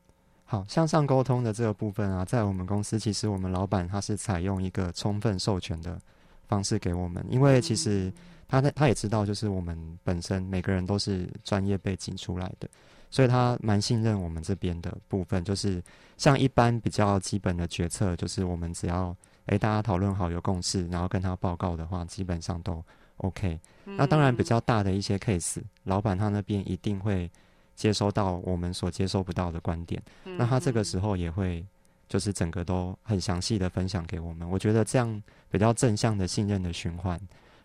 [0.46, 6.00] 好，向上沟通的这个部分啊，在我们公司，其实我们老板他是采用一个充分授权的
[6.46, 8.10] 方式给我们，因为其实
[8.48, 12.66] 他他也知道，就是我们本身每个人都是专业背景出来的，
[13.10, 15.82] 所以他蛮信任我们这边的部分，就是
[16.16, 19.14] 像一般比较基本的决策，就是我们只要。
[19.48, 22.82] 诶，大家讨论好有共识，然后跟他报告的话，基本上都
[23.18, 23.60] OK。
[23.84, 23.96] 嗯。
[23.96, 27.30] 那当然比较大的一些 case，老板他那边一定会
[27.74, 30.02] 接收到我们所接收不到的观点。
[30.24, 30.36] 嗯。
[30.38, 31.64] 那他这个时候也会
[32.08, 34.48] 就是整个都很详细的分享给我们。
[34.48, 37.20] 我觉得这样比较正向的信任的循环，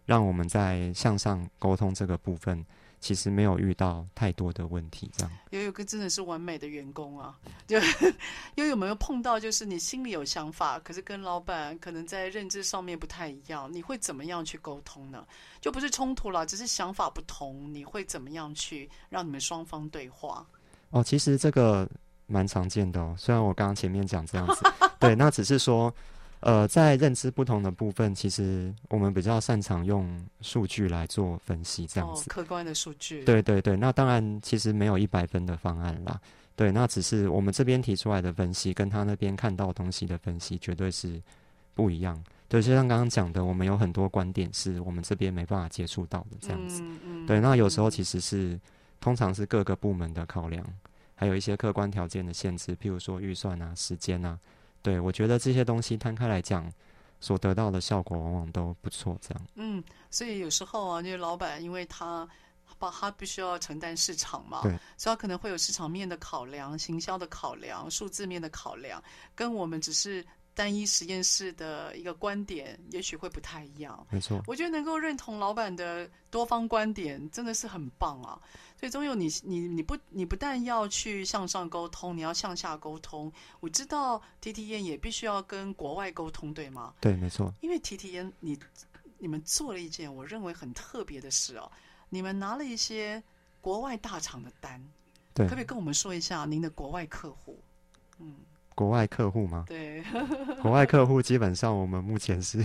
[0.06, 2.66] 让我们在向上沟通这个部分。
[3.04, 5.32] 其实没有遇到太多的问题，这样。
[5.50, 7.38] 悠悠哥真的是完美的员工啊！
[7.68, 7.78] 就
[8.56, 15.28] 悠悠没有碰到，就是你心里有想法，可是跟老板可能在认知上面不太一样，你会怎么样去沟通呢？
[15.60, 20.48] 就不是冲突了，只是想法不同，你会怎么样去让你们双方对话？
[20.92, 21.86] 哦，其实这个
[22.26, 23.14] 蛮常见的哦。
[23.20, 24.64] 虽然我刚刚前面讲这样子，
[24.98, 25.94] 对，那只是说。
[26.46, 32.24] 呃，在认知不同的部分，其实我们比较擅长用数据来做分析，这样子。
[32.24, 33.24] 哦，客观的数据。
[33.24, 36.20] 对对对，那当然其实没有一百分的方案啦。
[36.54, 41.22] 对，那只是我们这边提出来的分析，跟他那边看到东西的分析绝对是
[41.74, 42.22] 不一样。
[42.50, 46.82] 对，就像刚刚讲的，我们有很多观点是我们这边没办法接触到的，这样子。
[46.84, 47.26] 嗯嗯。
[47.26, 48.60] 对，那有时候其实是，
[49.00, 50.62] 通常是各个部门的考量，
[51.16, 54.38] 还有一些客观条件的限制，譬如说预算啊、时间啊。
[54.84, 56.72] 对，我觉得这些东西摊开来讲，
[57.20, 59.18] 所得到的效果往往都不错。
[59.20, 62.28] 这样，嗯，所以有时候啊，那个老板因为他
[62.78, 69.02] 把他必须要承担市场嘛，对，所以他可能会有市场面的考量、行销的考量、数字面的考量，
[69.34, 74.06] 跟我们只是单一实验室的一个观点，也许会不太一样。
[74.10, 78.38] 没错，我觉得能够认同老板的多方观点，真的是很棒啊。
[78.84, 83.32] 最终有你，你你不你不但要去向上沟通，你要向下沟通。
[83.62, 86.94] 我知道 TTN 也必须要跟国外沟通，对吗？
[87.00, 87.54] 对，没错。
[87.62, 88.60] 因为 TTN 你
[89.20, 91.72] 你们做了一件我认为很特别的事哦，
[92.10, 93.24] 你们拿了一些
[93.62, 94.84] 国外大厂的单，
[95.34, 97.58] 对，可不可以跟我们说一下您的国外客户？
[98.20, 98.36] 嗯，
[98.76, 99.64] 国外客户吗？
[99.66, 100.04] 对，
[100.62, 102.62] 国外客户基本上我们目前是，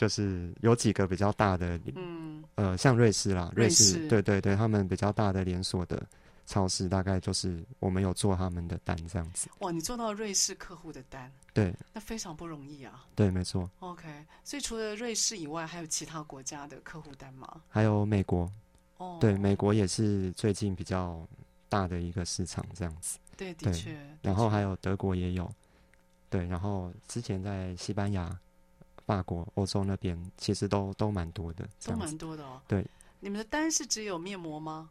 [0.00, 6.02] 就是有几个比较大的，嗯，呃，像瑞士啦，瑞士，瑞士对对对，他们比较大的连锁的。
[6.46, 9.48] 超市大概就是我们有做他们的单这样子。
[9.60, 11.30] 哇，你做到瑞士客户的单？
[11.52, 13.04] 对，那非常不容易啊。
[13.14, 13.70] 对，没错。
[13.78, 14.08] OK，
[14.42, 17.60] 所以除了瑞士以外，还有其他国家的客户单吗？
[17.68, 18.50] 还有美国。
[18.96, 21.24] 哦，对，美国也是最近比较
[21.68, 23.18] 大的一个市场这样子。
[23.36, 23.96] 对，的确。
[24.20, 25.48] 然后还有德国也有。
[26.28, 28.28] 对，然后之前在西班牙、
[29.10, 31.68] 法国、欧洲那边，其实都都蛮多的。
[31.84, 32.62] 都蛮多的哦。
[32.68, 32.86] 对。
[33.18, 34.88] 你们的单是只有面膜吗？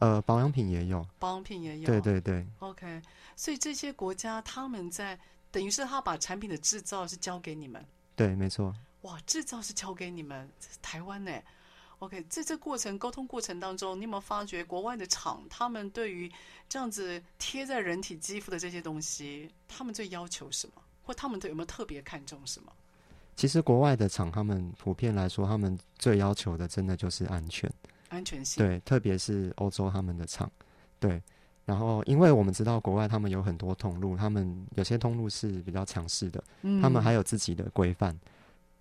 [0.00, 2.44] 呃，保养品也有，保养品也有，对对对。
[2.58, 3.00] OK，
[3.36, 5.16] 所以这些国家他们在
[5.52, 8.74] 等于是他把产品的制造是交给你们，对，没错。
[9.02, 10.50] 哇，制造是交给你们，
[10.82, 11.32] 台湾呢
[12.00, 16.30] ？OK，在这过程沟通过程当中，你有没有发觉国外的厂他们对于
[16.68, 22.72] 这样子贴在人体肌肤的这些东西，他们最要求什么，或他们有没有特别看重什么？
[23.40, 27.72] 其实国外的厂，他们普遍来说，他们最要求的真的就是安全。
[28.10, 30.50] 安全性对，特别是欧洲他们的厂，
[30.98, 31.22] 对，
[31.64, 38.14] 然后因为我们知道国外他们有很多通路，他们有些通路是比较强势的，嗯，他们还有自己的规范，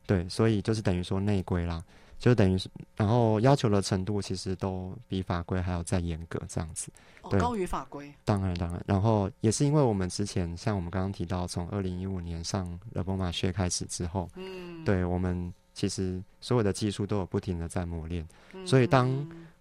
[0.05, 1.81] 对，所以就是等于说内规啦，
[2.19, 6.91] 就等于是，然后要求的程度其实都比法规还要再严格这样子，
[7.29, 15.51] 对，哦，高于法规，当然当然，然后也是因为我们之前像我们刚刚提到，从二零一五年上 Le Bon Marché 开始之后，嗯，对我们。
[15.75, 18.27] 其实所有的技术都有不停的在磨练，
[18.65, 19.09] 所以当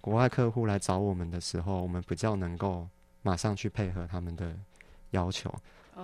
[0.01, 2.89] 国外客户来找我们的时候，我们比较能够
[3.23, 4.53] 马上去配合他们的
[5.11, 5.55] 要求。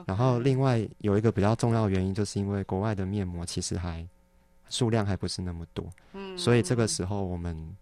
[0.07, 4.07] 然后另外有一个比较重要的原因，就是因为国外的面膜其实还
[4.68, 6.37] 数量还不是那么多，嗯。
[6.37, 7.77] 所以这个时候我们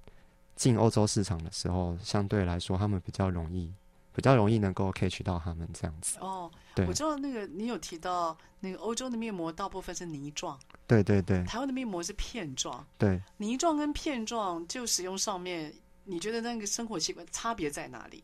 [0.56, 3.72] 进欧洲市场的时候，相对来说他们比较容易。
[4.14, 6.18] 比较容易能够 catch 到他们这样子。
[6.20, 15.72] 哦，对，我知道那个你有提到那个欧洲的面膜大部分是泥状，对对对，台湾的面膜是片状，对，泥状跟片状就使用上面，
[16.04, 18.22] 你觉得那个生活习惯差别在哪里？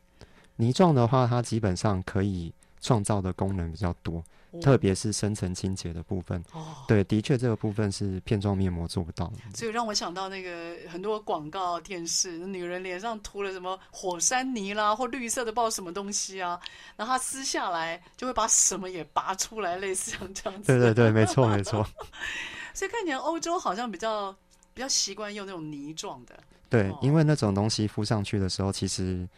[0.56, 4.22] 泥状的话，它基本上可以创造的功能比较多。
[4.62, 9.34] 特别是深层清洁的部分，哦，对，的确这个部分是片状面膜做不到的。
[9.54, 16.58] 所以让我想到那个很多广告电视，女人脸上涂了什么火山泥啦，或绿色的不知道什么东西啊，
[16.96, 20.66] 然后她撕下来就会把什么也拔出来，类似像这样子。
[20.66, 21.86] 对对对，没错没错。
[22.72, 24.34] 所以看起来欧洲好像比较
[24.72, 26.38] 比较习惯用那种泥状的。
[26.70, 29.28] 对，哦，因为那种东西敷上去的时候，其实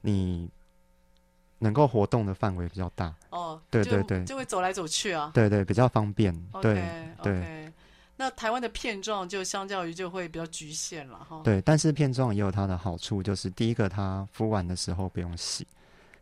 [0.00, 0.48] 你。
[1.66, 6.32] 能够活动的范围比较大哦，对对对，就会走来走去啊，对对，比较方便。
[6.62, 6.80] 对
[7.22, 7.72] 对.
[8.16, 11.42] 那台湾的片状就相较于就会比较局限了哈。
[11.42, 15.66] 对，但是片状也有它的好处，就是第一个它敷完的时候不用洗，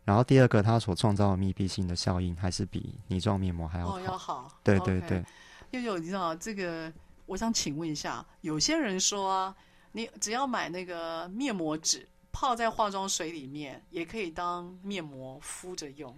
[0.03, 3.97] 然后第二个它所创造的密闭性的效应还是比泥状面膜还要好。
[3.97, 4.51] 哦，要好。
[4.63, 5.23] 对对对。
[5.71, 6.91] 又有你知道这个，
[7.27, 9.55] 我想请问一下，有些人说啊，
[9.91, 12.07] 你只要买那个面膜纸。
[12.35, 16.13] 泡在化妆水里面也可以当面膜敷着用，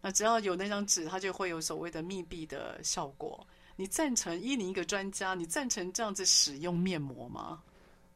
[0.00, 3.46] 那只要有那张纸，它就会有所谓的密闭的效果。
[3.76, 4.40] 你赞成？
[4.40, 7.60] 依你一个专家，你赞成这样子使用面膜吗？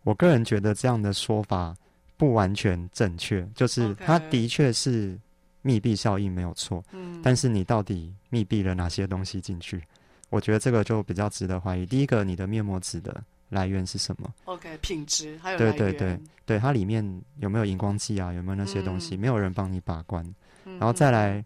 [0.03, 1.77] 我个人觉得这样的说法
[2.17, 5.21] 不完全正确，就是它的确是
[5.61, 9.83] 密闭效应没有错，嗯，但是你到底密闭了哪些东西进去？
[10.31, 11.85] 我觉得这个就比较值得怀疑。
[11.85, 13.23] 第一个，你的面膜纸的。
[13.49, 18.33] 来源是什么？OK，品质还有对对对对，它里面有没有荧光剂啊？
[18.33, 19.17] 有没有那些东西？
[19.17, 20.25] 嗯、没有人帮你把关，
[20.65, 21.45] 嗯、然后再来，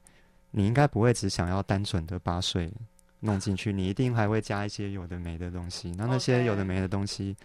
[0.51, 2.73] 你应该不会只想要单纯的把水
[3.21, 5.91] 弄进去，你一定还会加一些有的没的东西。
[5.93, 7.37] 那那些有的没的东西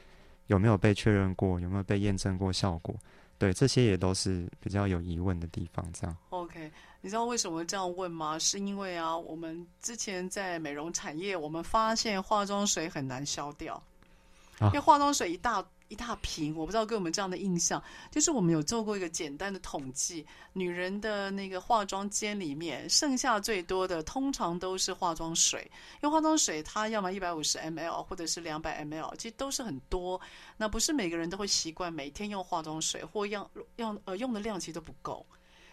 [0.47, 1.59] 有没有被确认过？
[1.59, 2.95] 有没有被验证过效果？
[3.37, 5.85] 对，这些也都是比较有疑问的地方。
[5.91, 8.39] 这样 OK，你知道为什么这样问吗？
[8.39, 13.83] 是因为啊，我们之前在美容产业，我们发现化妆水很难消掉。
[14.61, 25.69] 因为化妆水一大一大瓶，我不知道给我们这样的印象，就是我们有做过一个简单的统计，女人的那个化妆间里面剩下最多的，通常都是化妆水。
[26.01, 30.19] 因为化妆水它要么一百五十 ml 或者是两百 ml，其实都是很多。
[30.57, 35.23] 那不是每个人都会习惯每天用化妆水，或用用呃用的量其实都不够，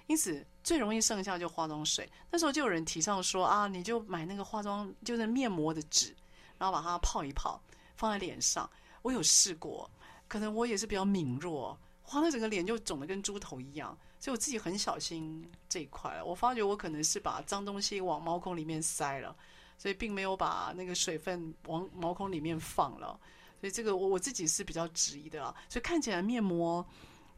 [0.09, 2.07] 因此最容易剩下就化妆水。
[2.31, 6.14] 那时候就有人提倡说啊，你就买那个化妆就是面膜的纸，
[6.59, 7.59] 然后把它泡一泡。
[8.03, 8.68] 放在脸上，
[9.03, 9.88] 我有试过，
[10.26, 16.20] 可能我也是比较敏弱，哇，那整个脸就肿得跟猪头一样，所以我自己很小心这一块。
[16.20, 19.36] 我发觉我可能是把脏东西往毛孔里面塞了，
[19.78, 23.16] 所以并没有把那个水分往毛孔里面放了。
[23.61, 25.55] 所以这个我我自己是比较质疑的啦。
[25.68, 26.84] 所以看起来面膜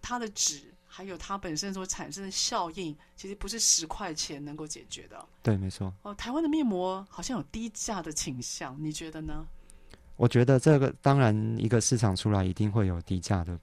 [0.00, 5.28] 它的纸还有它本身所产生的效应，其实不是十块钱能够解决的。
[5.42, 5.92] 对，没错。
[6.00, 9.46] 哦，台湾的面膜好像有低价的倾向，你觉得呢？
[10.16, 13.58] 我觉得这个当然一个市场出来一定会有低价的，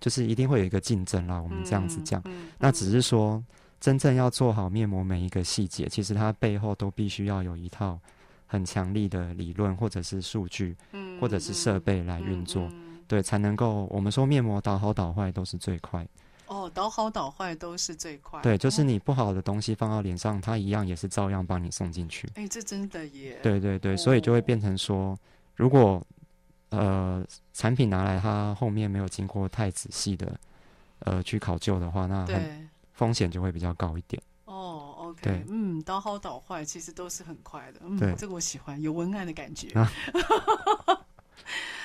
[0.00, 1.40] 就是一定会有一个竞争啦。
[1.40, 3.42] 我们这样子讲，嗯嗯、那只是说
[3.80, 7.98] 真正要做好面膜每一个细节，其实它背后都必须要有一套
[8.46, 10.76] 很强力的理论或者是数据，
[11.20, 16.06] 或者是设备来运作，嗯嗯嗯、对，才能够我们说面膜倒好倒坏都是最快。
[16.46, 18.42] 哦，倒好倒坏都是最快。
[18.42, 22.28] 对，就是你不好的东西放到脸上，它一样也是照样帮你送进去。
[22.34, 23.38] 哎，这真的耶。
[23.40, 25.16] 对对对，哦、所以就会变成说，
[25.54, 26.04] 如果
[26.70, 30.38] 呃产品拿来它后面没有经过太仔细的
[31.00, 34.22] 呃去考究的话，那很风险就会比较高一点。
[34.44, 37.80] 哦，OK，对嗯，导好导坏其实都是很快的。
[37.84, 39.68] 嗯，对这个我喜欢，有文案的感觉。
[39.78, 39.90] 啊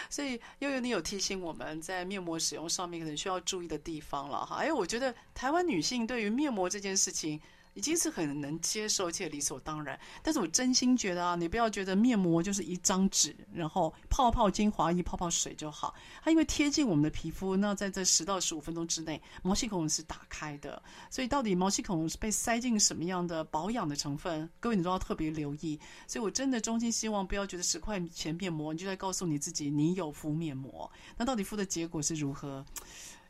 [0.09, 4.57] 所以悠悠，你有提醒我们在面膜使用上面可能需要注意的地方了哈。
[4.57, 7.39] 哎，我觉得台湾女性对于面膜这件事情
[7.75, 9.97] 已经是很能接受且理所当然。
[10.23, 15.93] 但是我真心觉得啊，你不要觉得面膜就是一张纸，然后泡泡精华液、泡泡水就好。
[16.23, 20.81] 它因为贴近我们的皮肤，那在这十到十五分钟之内，毛细孔是打开的。
[21.11, 25.79] 所以到底毛细孔是被塞进什么样的保养的成分，各位你都要特别留意。
[26.07, 32.65] 所以我真的衷心希望不要觉得十块钱面膜，你就在告诉你自己你有敷面膜，那到底敷的结果是如何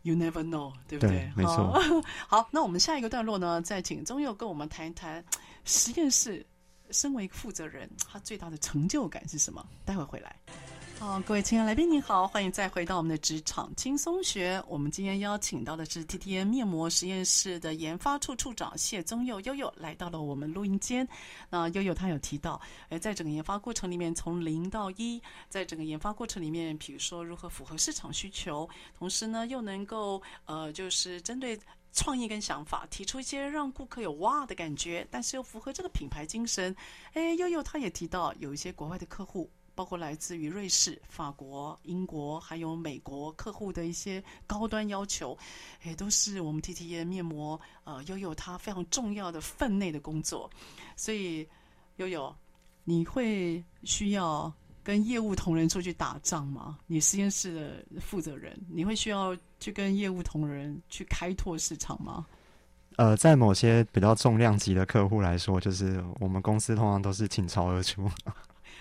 [0.05, 1.09] ？You never know，对不对？
[1.09, 1.81] 对，没错。
[2.27, 5.25] 好，那我们下一个段落呢，再请钟佑跟我们谈一谈
[5.63, 6.45] 实验室，
[6.91, 9.65] 身为负责人，他最大的成就感是什么？
[9.83, 10.35] 待会回来。
[10.97, 14.61] 好，各位亲爱的来宾，你好，欢迎再回到我们的职场轻松学。
[14.67, 21.07] 我们今天邀请到的是 TTN 面膜实验室的研发处处长谢宗佑悠悠来到了我们录音间。
[21.49, 28.67] 那悠悠他有提到，诶，在整个研发过程里面，从零到一，在整个研发过程里面，比如说如何符合市场需求，
[28.97, 31.59] 同时呢又能够呃，就是针对
[31.91, 36.75] 创意跟想法，提出一些让顾客有哇的感觉，但是又符合这个品牌精神。
[37.13, 39.49] 诶，悠悠他也提到，有一些国外的客户。
[39.75, 45.37] 包括来自于瑞士、法国、英国，还有美国客户的一些高端要求，
[45.83, 50.49] 也都是我们 TTN 面膜呃悠悠它非常重要的分内的工作。
[50.95, 51.47] 所以
[51.97, 52.33] 悠悠，
[52.85, 54.51] 你会需要
[54.81, 56.79] 跟业务同仁出去打仗吗？
[56.87, 62.25] 你实验室的负责人，你会需要去跟业务同仁去开拓市场吗？
[62.97, 68.09] 呃，在某些比较重量级的客户来说，就是我们公司通常都是倾巢而出。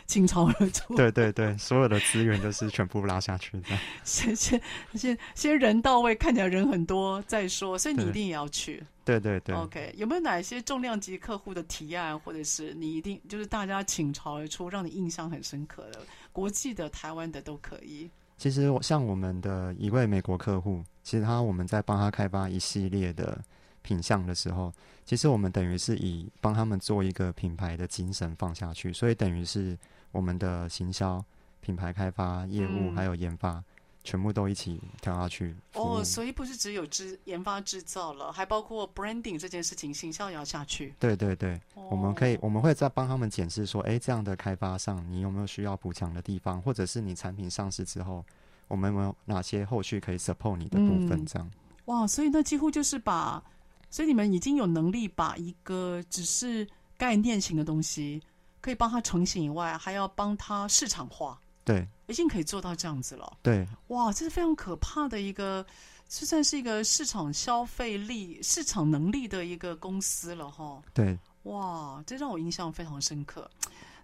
[0.07, 3.69] 倾巢而出， 对对对，所有的资源都是全部拉下去的。
[4.05, 4.61] 先先
[4.95, 8.83] 先先人到位，看起来人很多再说，所以你一定也要去。
[9.05, 9.55] 对对对。
[9.55, 16.01] OK，有没有哪些重量级客户的提案，或者是你一定就是大家倾巢而出，让你印象很深刻的，
[16.33, 18.11] 国际的、台湾的都可以。
[18.37, 23.43] 其实我像我们的一位美国客户，其实他我们在帮他开发一系列的
[23.83, 24.73] 品相的时候，
[25.05, 29.79] 其实我们等于是以帮他们做一个品牌的精神放下去，所以等于是。
[30.15, 31.23] 我们的行销、
[31.61, 33.65] 品牌开发、业务还有研发，嗯、
[34.05, 35.55] 全部都一起跳下去。
[35.75, 40.95] 哦，所以不是只有制研发制造了，还包括 branding 这件事情，行销也要下去。
[41.01, 48.25] 对对对，哦、我们可以，我们会再帮他们检视说，哎，这样的开发上，你有没有需要补强的地方，或者是你产品上市之后，
[48.69, 51.21] 我们有没有哪些后续可以 support 你的部分？
[51.21, 51.51] 嗯、这样。
[51.87, 53.43] 哇，所以那几乎就是把，
[53.91, 58.23] 所以你们已经有能力把一个只是概念型的东西。
[58.65, 61.39] 可以帮他成型以外，还要帮他市场化。
[61.67, 63.37] 对，已经可以做到这样子了。
[63.43, 65.63] 对，哇，这是非常可怕的一个，
[66.09, 70.83] 就算是一个市场消费力、市场能力的一个公司了哈。
[70.95, 73.51] 对，哇，这让我印象非常深刻。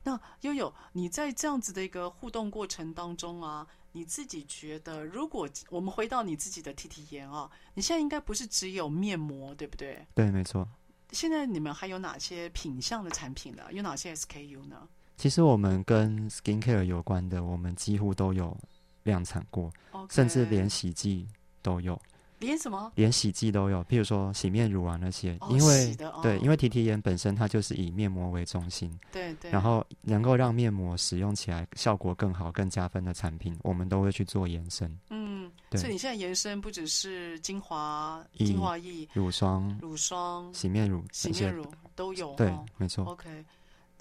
[0.03, 10.07] 那悠悠，你在这样子的一个互动过程当中啊，你自己觉得，如果我们回到你自己的 TT 颜啊，你现在应该不是只有面膜，对不对？
[10.15, 10.69] 对，没错。
[11.13, 13.63] 现在你们还有哪些品相的产品呢？
[13.71, 14.89] 有哪些 SKU 呢？
[15.17, 18.57] 其实我们跟 skincare 有关的，我们几乎都有
[19.03, 19.71] 量产过.
[20.09, 21.27] 甚至连洗剂
[21.63, 22.01] 都有。
[22.41, 22.91] 连什么？
[22.97, 34.99] 连洗剂都有，譬如说洗面乳啊那些，哦、因为、哦、对，因为 TTN 本身它就是以面膜为中心，对对，然后能够让面膜使用起来效果更好、更加分的产品，我们都会去做延伸。
[35.11, 41.65] 嗯，对所以你现在延伸不只是精华、精华液、乳霜、乳霜、洗面乳、洗面乳
[41.95, 42.35] 都有。
[42.35, 43.05] 对，哦、没错。
[43.05, 43.45] OK，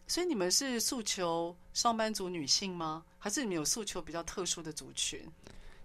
[0.07, 3.03] 所以你们是诉求上班族女性吗？
[3.17, 5.19] 还是你们有诉求比较特殊的族群？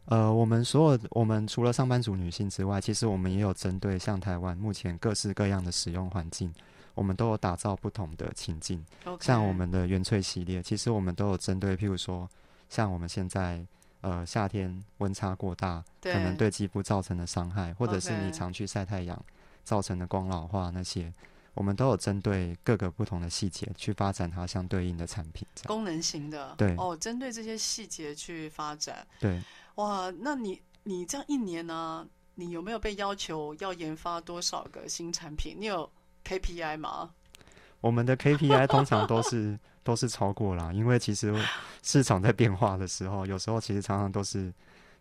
[0.06, 6.52] 呃，我们所有我们除了上班族女性之外，其实我们也有针对像台湾目前各式各样的使用环境，
[6.94, 8.84] 我们都有打造不同的情境。
[9.20, 12.28] 像我们的原萃系列，其实我们都有针对，譬如说，
[12.68, 13.64] 像我们现在
[14.02, 19.18] 呃夏天温差过大，可能对肌肤造成的伤害，或者是你常去晒太阳
[19.64, 21.10] 造成的光老化那些，
[21.54, 25.48] 我们都有针对各个不同的细节去发展它相对应的产品。
[25.64, 29.06] 功能型的，对哦，针对这些细节去发展。
[29.18, 29.42] 对，
[29.76, 35.56] 哇，那你你这样一年呢、你有没有被要求要研发多少个新产品？
[35.58, 35.90] 你有
[36.24, 37.10] KPI 吗？
[37.80, 41.34] 我们的 KPI 通常都是 都是超过啦，因为其实
[41.82, 44.52] 市场在变化的时候，有时候其实常常都是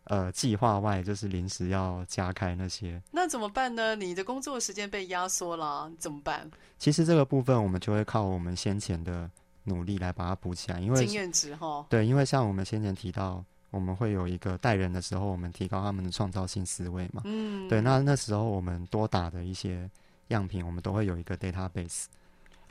[0.06, 3.02] 呃计划外，就是临时要加开那些。
[3.12, 3.96] 那怎么办呢？
[3.96, 6.50] 你的工作时间被压缩了，怎么办？
[6.78, 9.30] 其实这个部分我们就会靠我们先前的
[9.64, 11.86] 努力来把它补起来，因为经验值哈。
[11.90, 13.42] 对，因为像我们先前提到，
[13.74, 17.24] 我们会有一个带人的时候，我们提高他们的创造性思维嘛。
[17.26, 19.90] 嗯，对，那那时候我们多打的一些
[20.28, 22.06] 样品，我们都会有一个 database。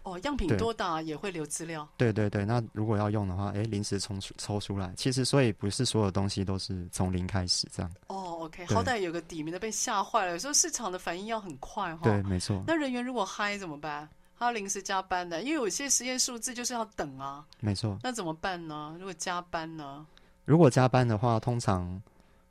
[0.04, 1.88] 哦，样品多打也会留资料。
[1.96, 7.92] 对对对，那如果要用的话，哎，临时抽出抽出来，其实所以不是所有东西都是从零开始这样。
[8.06, 10.32] 哦，OK，好歹有个底，免得被吓坏了。
[10.32, 12.00] 有时候市场的反应要很快哈。
[12.02, 14.08] 对，没错，那人员如果嗨怎么办？
[14.38, 17.46] 他要临时加班的，因为有些实验数字就是要等啊。
[17.60, 17.96] 没错。
[18.02, 18.96] 那怎么办呢？
[18.98, 20.04] 如果加班呢？
[20.44, 22.00] 如果加班的话，通常，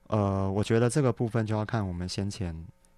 [0.07, 2.55] 呃，我觉得这个部分就要看我们先前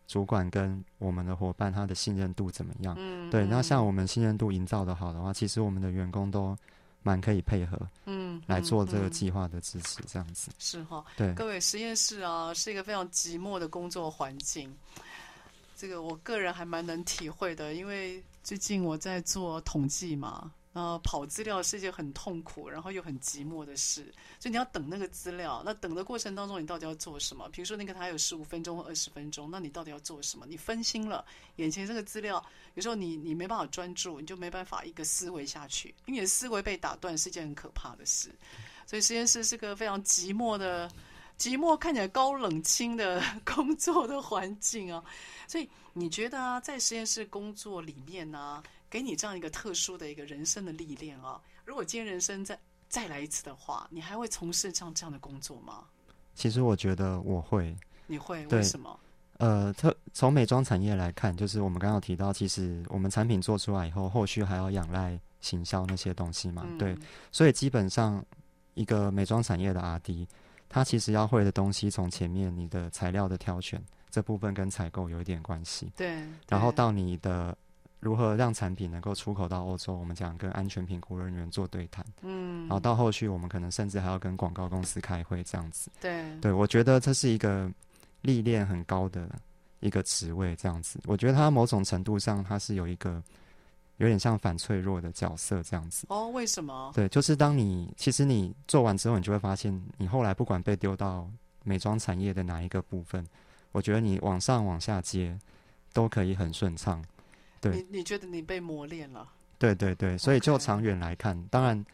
[0.07, 2.95] 主管跟我们的伙伴他的信任度怎么样。
[2.97, 6.55] 嗯，对，那嗯像我们信任度营造的好的话，其实我们的员工都
[7.01, 10.51] 蛮可以配合嗯来做这个计划的支持，这样子。
[10.59, 11.03] 是哈。
[11.17, 14.73] 对，各位，实验室啊是一个非常寂寞的工作环境，
[15.75, 27.47] 这个我个人还蛮能体会的，因为最近我在做统计嘛，呃跑资料是一件很痛苦，然后又很寂寞的事，所以你要等那个资料，那等的过程当中你到底要做什么？
[27.49, 30.45] 比如说那个他有十五分钟或二十分钟，那你到底要做什么？
[30.47, 31.23] 你分心了，
[31.55, 32.43] 眼前这个资料，
[32.73, 38.33] 有时候你你没办法专注，你就没办法一个思维下去，因为你的思维被打断是一件很可怕的事，
[38.85, 40.91] 所以实验室是个非常寂寞的。
[41.35, 45.03] 寂寞看起来高冷清的 工作的环境啊，
[45.47, 48.61] 所以你觉得啊，在实验室工作里面呢、
[48.93, 52.55] 给你这样一个特殊的一个人生的历练啊，如果今天人生再
[52.87, 55.85] 再来一次的话，你还会从事像这样的工作吗？
[56.35, 57.75] 其实我觉得我会。
[58.05, 58.45] 你会？
[58.45, 58.99] 为什么？
[59.39, 66.63] 呃，特从美妆产业来看，就是我们刚刚有提到，其实我们产品做出来以后，后续还要仰赖行销那些东西嘛。
[66.63, 66.95] 嗯、对，
[67.31, 68.23] 所以基本上
[68.75, 70.27] 一个美妆产业的 RD。
[70.69, 77.57] 它其实要会的东西，从前面你的材料的挑选这部分跟采购有一点关系，对，然后到你的
[78.03, 87.71] 如何让产品能够出口到欧洲，我们讲跟安全评估人员做对谈，嗯，然后到后续我们可能甚至还要跟广告公司开会这样子，对，对，我觉得这是一个
[88.21, 89.29] 历练很高的
[89.79, 93.23] 一个职位这样子，我觉得它某种程度上它是有一个。
[93.97, 96.27] 有点像反脆弱的角色这样子哦？
[96.29, 96.91] 为什么？
[96.95, 101.29] 对，就是当你其实你做完之后，你就会发现，你后来不管被丢到
[101.63, 103.23] 美妆产业的哪一个部分，
[103.71, 105.37] 我觉得你往上往下接
[105.93, 107.05] 都可以很顺畅。
[107.71, 109.27] 对，你你觉得你被磨练了？
[109.57, 111.85] 对对对，所以就长远来看，当然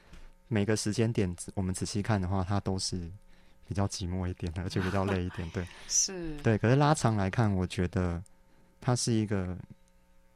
[0.47, 3.09] 每个时间点我们仔细看的话，它都是
[3.67, 5.49] 比较寂寞一点的，而且比较累一点。
[5.51, 6.57] 对， 是，对。
[6.57, 8.21] 可是拉长来看，我觉得
[8.81, 9.57] 它是一个。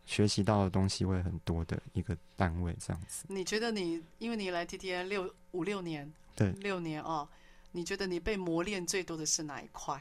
[0.05, 3.23] 学习到的东西会很多的一个单位，这样子。
[3.29, 7.25] 你觉得你，因为你来 TTN 六五六年，对，六年哦，
[7.71, 9.97] 你觉得你被磨练最多的是哪一块？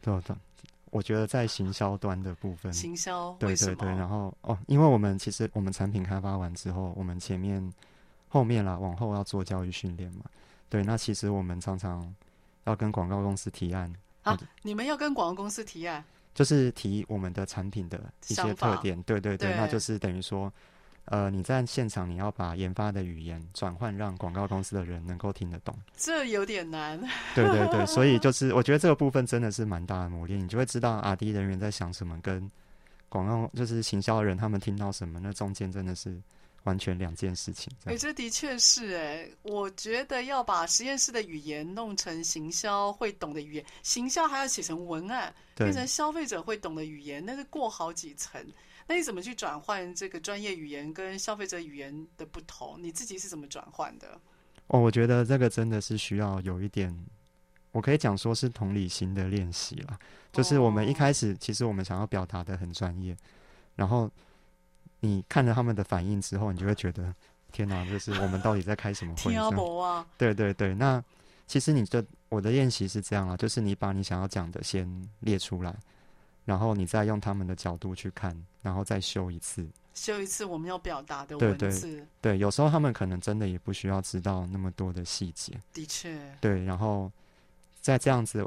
[0.00, 0.34] 对对，
[0.90, 7.72] 我觉得在行销端的部分，行销，对对对，然后哦，因为我们其实我们产品开发完之后，我们前面
[8.28, 10.24] 后面啦，往后要做教育训练嘛，
[10.68, 12.14] 对，那其实我们常常
[12.64, 16.04] 要跟广告公司提案啊，你们要跟广告公司提案。
[16.34, 20.52] 就是提我们的产品的一些特点，对对对，对那就是等于说，
[21.06, 25.76] 呃，你在现场你要把研发的语言转换，让广告公司的人能够听得懂。
[25.96, 27.00] 这有点难。
[27.34, 32.50] 对对对，所以 就是我觉得这个部分真的是蛮大的磨练，你就会知道阿迪人员在想什么，跟
[33.08, 36.20] 广告就是行销人他们听到什么，那中间真的是。
[36.64, 37.72] 完全两件事情。
[37.84, 48.44] 哎、欸，这的确是哎、欸，我觉得要把实验室的语言弄成行销会懂的语言，行销还要写成文案，变成消费者会懂的语言，那是过好几层。
[48.86, 52.76] 那你怎么去转换这个专业语言跟消费者语言的不同？
[52.80, 54.20] 你自己是怎么转换的？
[54.68, 56.96] 哦，我觉得这个真的是需要有一点，
[57.72, 59.98] 我可以讲说是同理心的练习啦。
[60.32, 63.16] 就是我们一开始，其实我们想要表达的很专业，
[63.74, 64.10] 然后。
[65.00, 67.14] 你看了他们的反应之后，你就会觉得
[67.52, 69.30] 天哪，就是我们到底在开什么会？
[69.30, 70.04] 天啊！
[70.16, 71.00] 对对对，那
[71.46, 75.76] 其实你的我的练习是这样啊，就是你把你想要讲的先列出来，
[76.46, 81.80] 然后你再用他们的角度去看，然后再修一次，修一次我们要表达的文字。
[81.80, 85.60] 对对对，有时候他们可能真的也不需要知道那么多的细节。
[85.74, 86.18] 的确。
[86.40, 87.10] 对，然后
[87.80, 88.46] 在这样子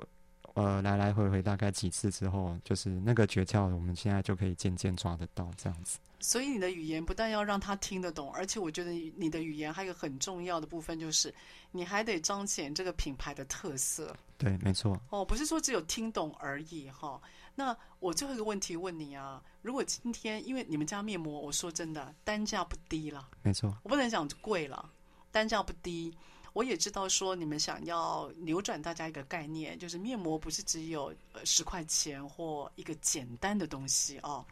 [0.54, 6.00] 呃来来回回大概几次之后，就是那个诀窍，我们现在就可以渐渐抓得到这样子。
[6.22, 11.34] 所以你的语言不但要让他听得懂，而且我觉得你的语言还有个很重要的部分，就是
[11.72, 14.16] 你还得彰显这个品牌的特色。
[14.38, 15.00] 对，没错。
[15.10, 17.22] 哦，不是说只有听懂而已哈。
[17.60, 24.90] 那我最后一个问题问你啊，如果今天因为你们家面膜，我说真的单价不低了，没错，我不能讲贵了，
[25.30, 26.18] 单价不低。
[26.54, 34.46] 我也知道说你们想要扭转大家一个概念，就是面膜不是只有呃十块钱或一个简单的东西哦。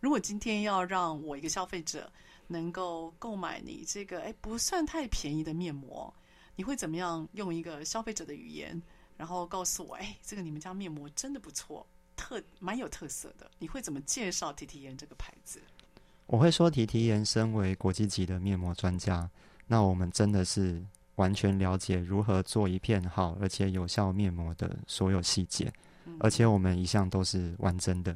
[0.00, 2.12] 如果今天要让我一个消费者
[2.48, 6.12] 能够购买你这个哎不算太便宜的面膜，
[6.56, 8.82] 你会怎么样用一个消费者的语言，
[9.16, 11.86] 然后告诉我哎这个你们家面膜真的不错，
[12.18, 13.48] 特蛮有特色的。
[13.60, 15.62] 你会怎么介绍提提颜这个牌子？
[16.26, 19.30] 我会说提提颜身为国际级的面膜专家，
[19.66, 25.72] 那我们真的是完全了解如何做一片好而且有效面膜的所有细节，
[26.04, 28.14] 嗯、而且我们一向都是完真的。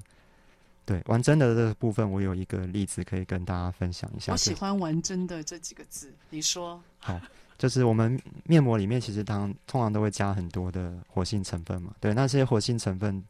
[0.84, 4.32] 对，完真的这个部分，我有一个例子可以跟大家分享一下。
[4.32, 6.82] 我喜欢“完真的”这几个字，你说。
[6.98, 7.18] 好，
[7.56, 11.94] 就是我们面膜里面其实当通常都会加很多的活性成分嘛。
[12.00, 13.22] 对，那些活性成分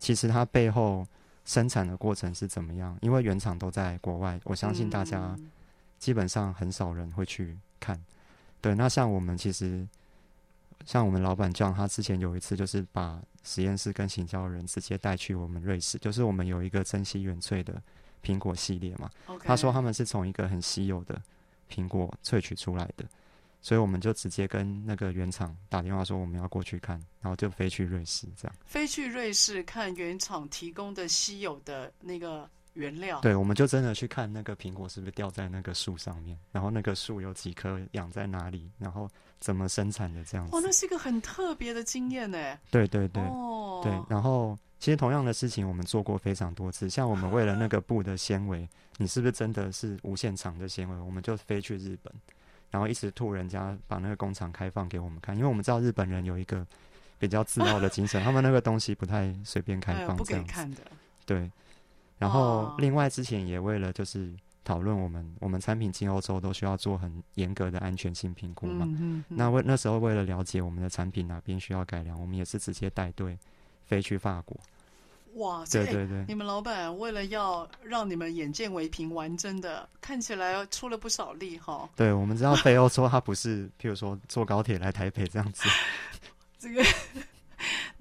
[0.00, 1.06] 其实它背后
[1.44, 2.98] 生产的过程是怎么样？
[3.02, 5.36] 因为原厂都在国外，我相信大家
[6.00, 7.94] 基本上很少人会去看。
[7.94, 8.04] 嗯、
[8.60, 9.86] 对，那像我们其实。
[10.86, 17.80] 像我们老板这样，他之前有一次就是把实验室跟行销人直接带去我们瑞士，就是我们有一个珍稀原萃的
[18.24, 19.10] 苹果系列嘛。
[19.44, 21.20] 他说他们是从一个很稀有的
[21.70, 23.04] 苹果萃取出来的，
[23.62, 28.56] 所以我们就直接跟那个原厂打电话说我们要过去看，然后就飞去瑞士这样。
[28.64, 33.20] 飞去瑞士看原厂提供的稀有的那个原料。
[33.20, 39.08] 对，我们就真的去看那个苹果是不是掉在那个树上面，然后那个树有几棵养在哪里，然后。
[39.40, 40.54] 怎么生产的这样子？
[40.54, 42.58] 哦，那是一个很特别的经验呢。
[42.70, 43.90] 对对对，哦，对。
[44.06, 46.90] 然后，其实同样的事情我们做过非常多次。
[46.90, 50.94] 像我们为了那个布的纤维，你是不是真的是无限长的纤维？
[50.94, 52.12] 我们就飞去日本，
[52.70, 56.66] 然后一直吐人家把那个工厂开放给我们看，因为我们知道日本人有一个
[57.18, 60.78] 比较自傲的精神，他们那个东西不太随便开放，不给看的。
[61.26, 61.50] 对。
[62.18, 64.32] 然后，另外之前也为了就是。
[64.62, 68.86] 讨论我们我们产品进欧洲都需要做很严格的安全性评估嘛？
[69.28, 73.36] 那为那时候为了了解我们的产品哪边需要改良，我们也是直接带队
[73.86, 74.60] 飞去法国。
[75.34, 76.24] 哇，对对对！
[76.28, 81.88] 你们老板为了要让你们眼见为凭，玩真的看起来出了不少力哈。
[81.96, 85.68] 对，我们知道北欧说，他不是譬如说坐高铁来台北这样子。
[86.58, 86.84] 这个。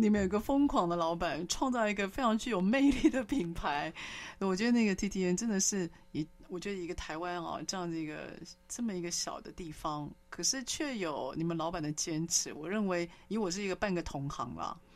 [0.01, 3.93] 你们有个疯狂的老板，创造一个非常具有魅力的品牌。
[4.39, 8.31] 我觉得那个 T T N 真的是一，我觉得一个台湾啊这样的一个
[8.69, 12.53] 这么一个小的地方，可是却有你们老板的坚持。
[12.53, 14.88] 我认为，以我是一个半个同行啦，我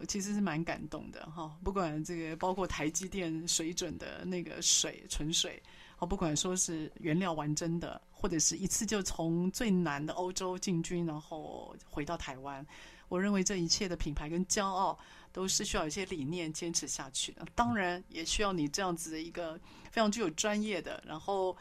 [0.00, 1.56] 我其实是蛮感动的哈。
[1.62, 5.62] 不管这个包括台积电水准的那个水纯水，
[5.98, 12.66] 哦，不管说是原料完真的，或者是一次就从最南的欧洲进军，然后回到台湾。
[13.08, 14.98] 我认为这一切的品牌跟骄傲
[15.32, 21.56] 都是需要一些理念坚持下去的，当然也需要你这样子的一个非常具有专业的，然后。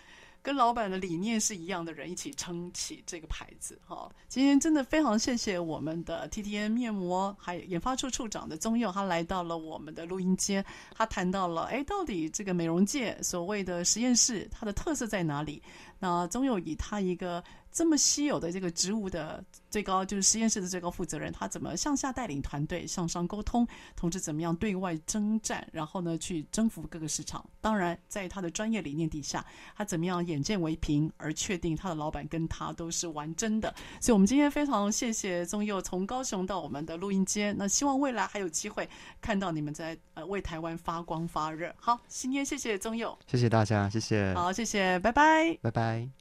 [0.49, 4.09] 跟老板的理念是一样的人一起撑起这个牌子哈。
[4.27, 15.61] 今天真的非常谢谢我们的 T T N 面膜还有研发处处长的宗佑，他来到了我们的录音间，他谈到了哎，到底这个美容界所谓的实验室它的特色在哪里？
[15.99, 27.43] 那宗佑以他一个这么稀有的这个职务的最高就是实验室的最高负责人，他怎么向下带领团队向上沟通，同时怎么样对外征战，然后呢去征服各个市场？
[27.61, 29.43] 当然，在他的专业理念底下，
[29.75, 30.19] 他怎么样？
[30.29, 37.55] 眼见为凭，而确定他的老板跟他都是玩真的，所以，我们今天非常谢谢宗佑从高雄到我们的录音间。
[37.57, 38.87] 那希望未来还有机会
[39.21, 41.73] 看到你们在呃为台湾发光发热。
[41.79, 46.19] 好，今天谢谢宗佑，谢谢大家，谢谢，好，谢谢，拜拜，拜拜。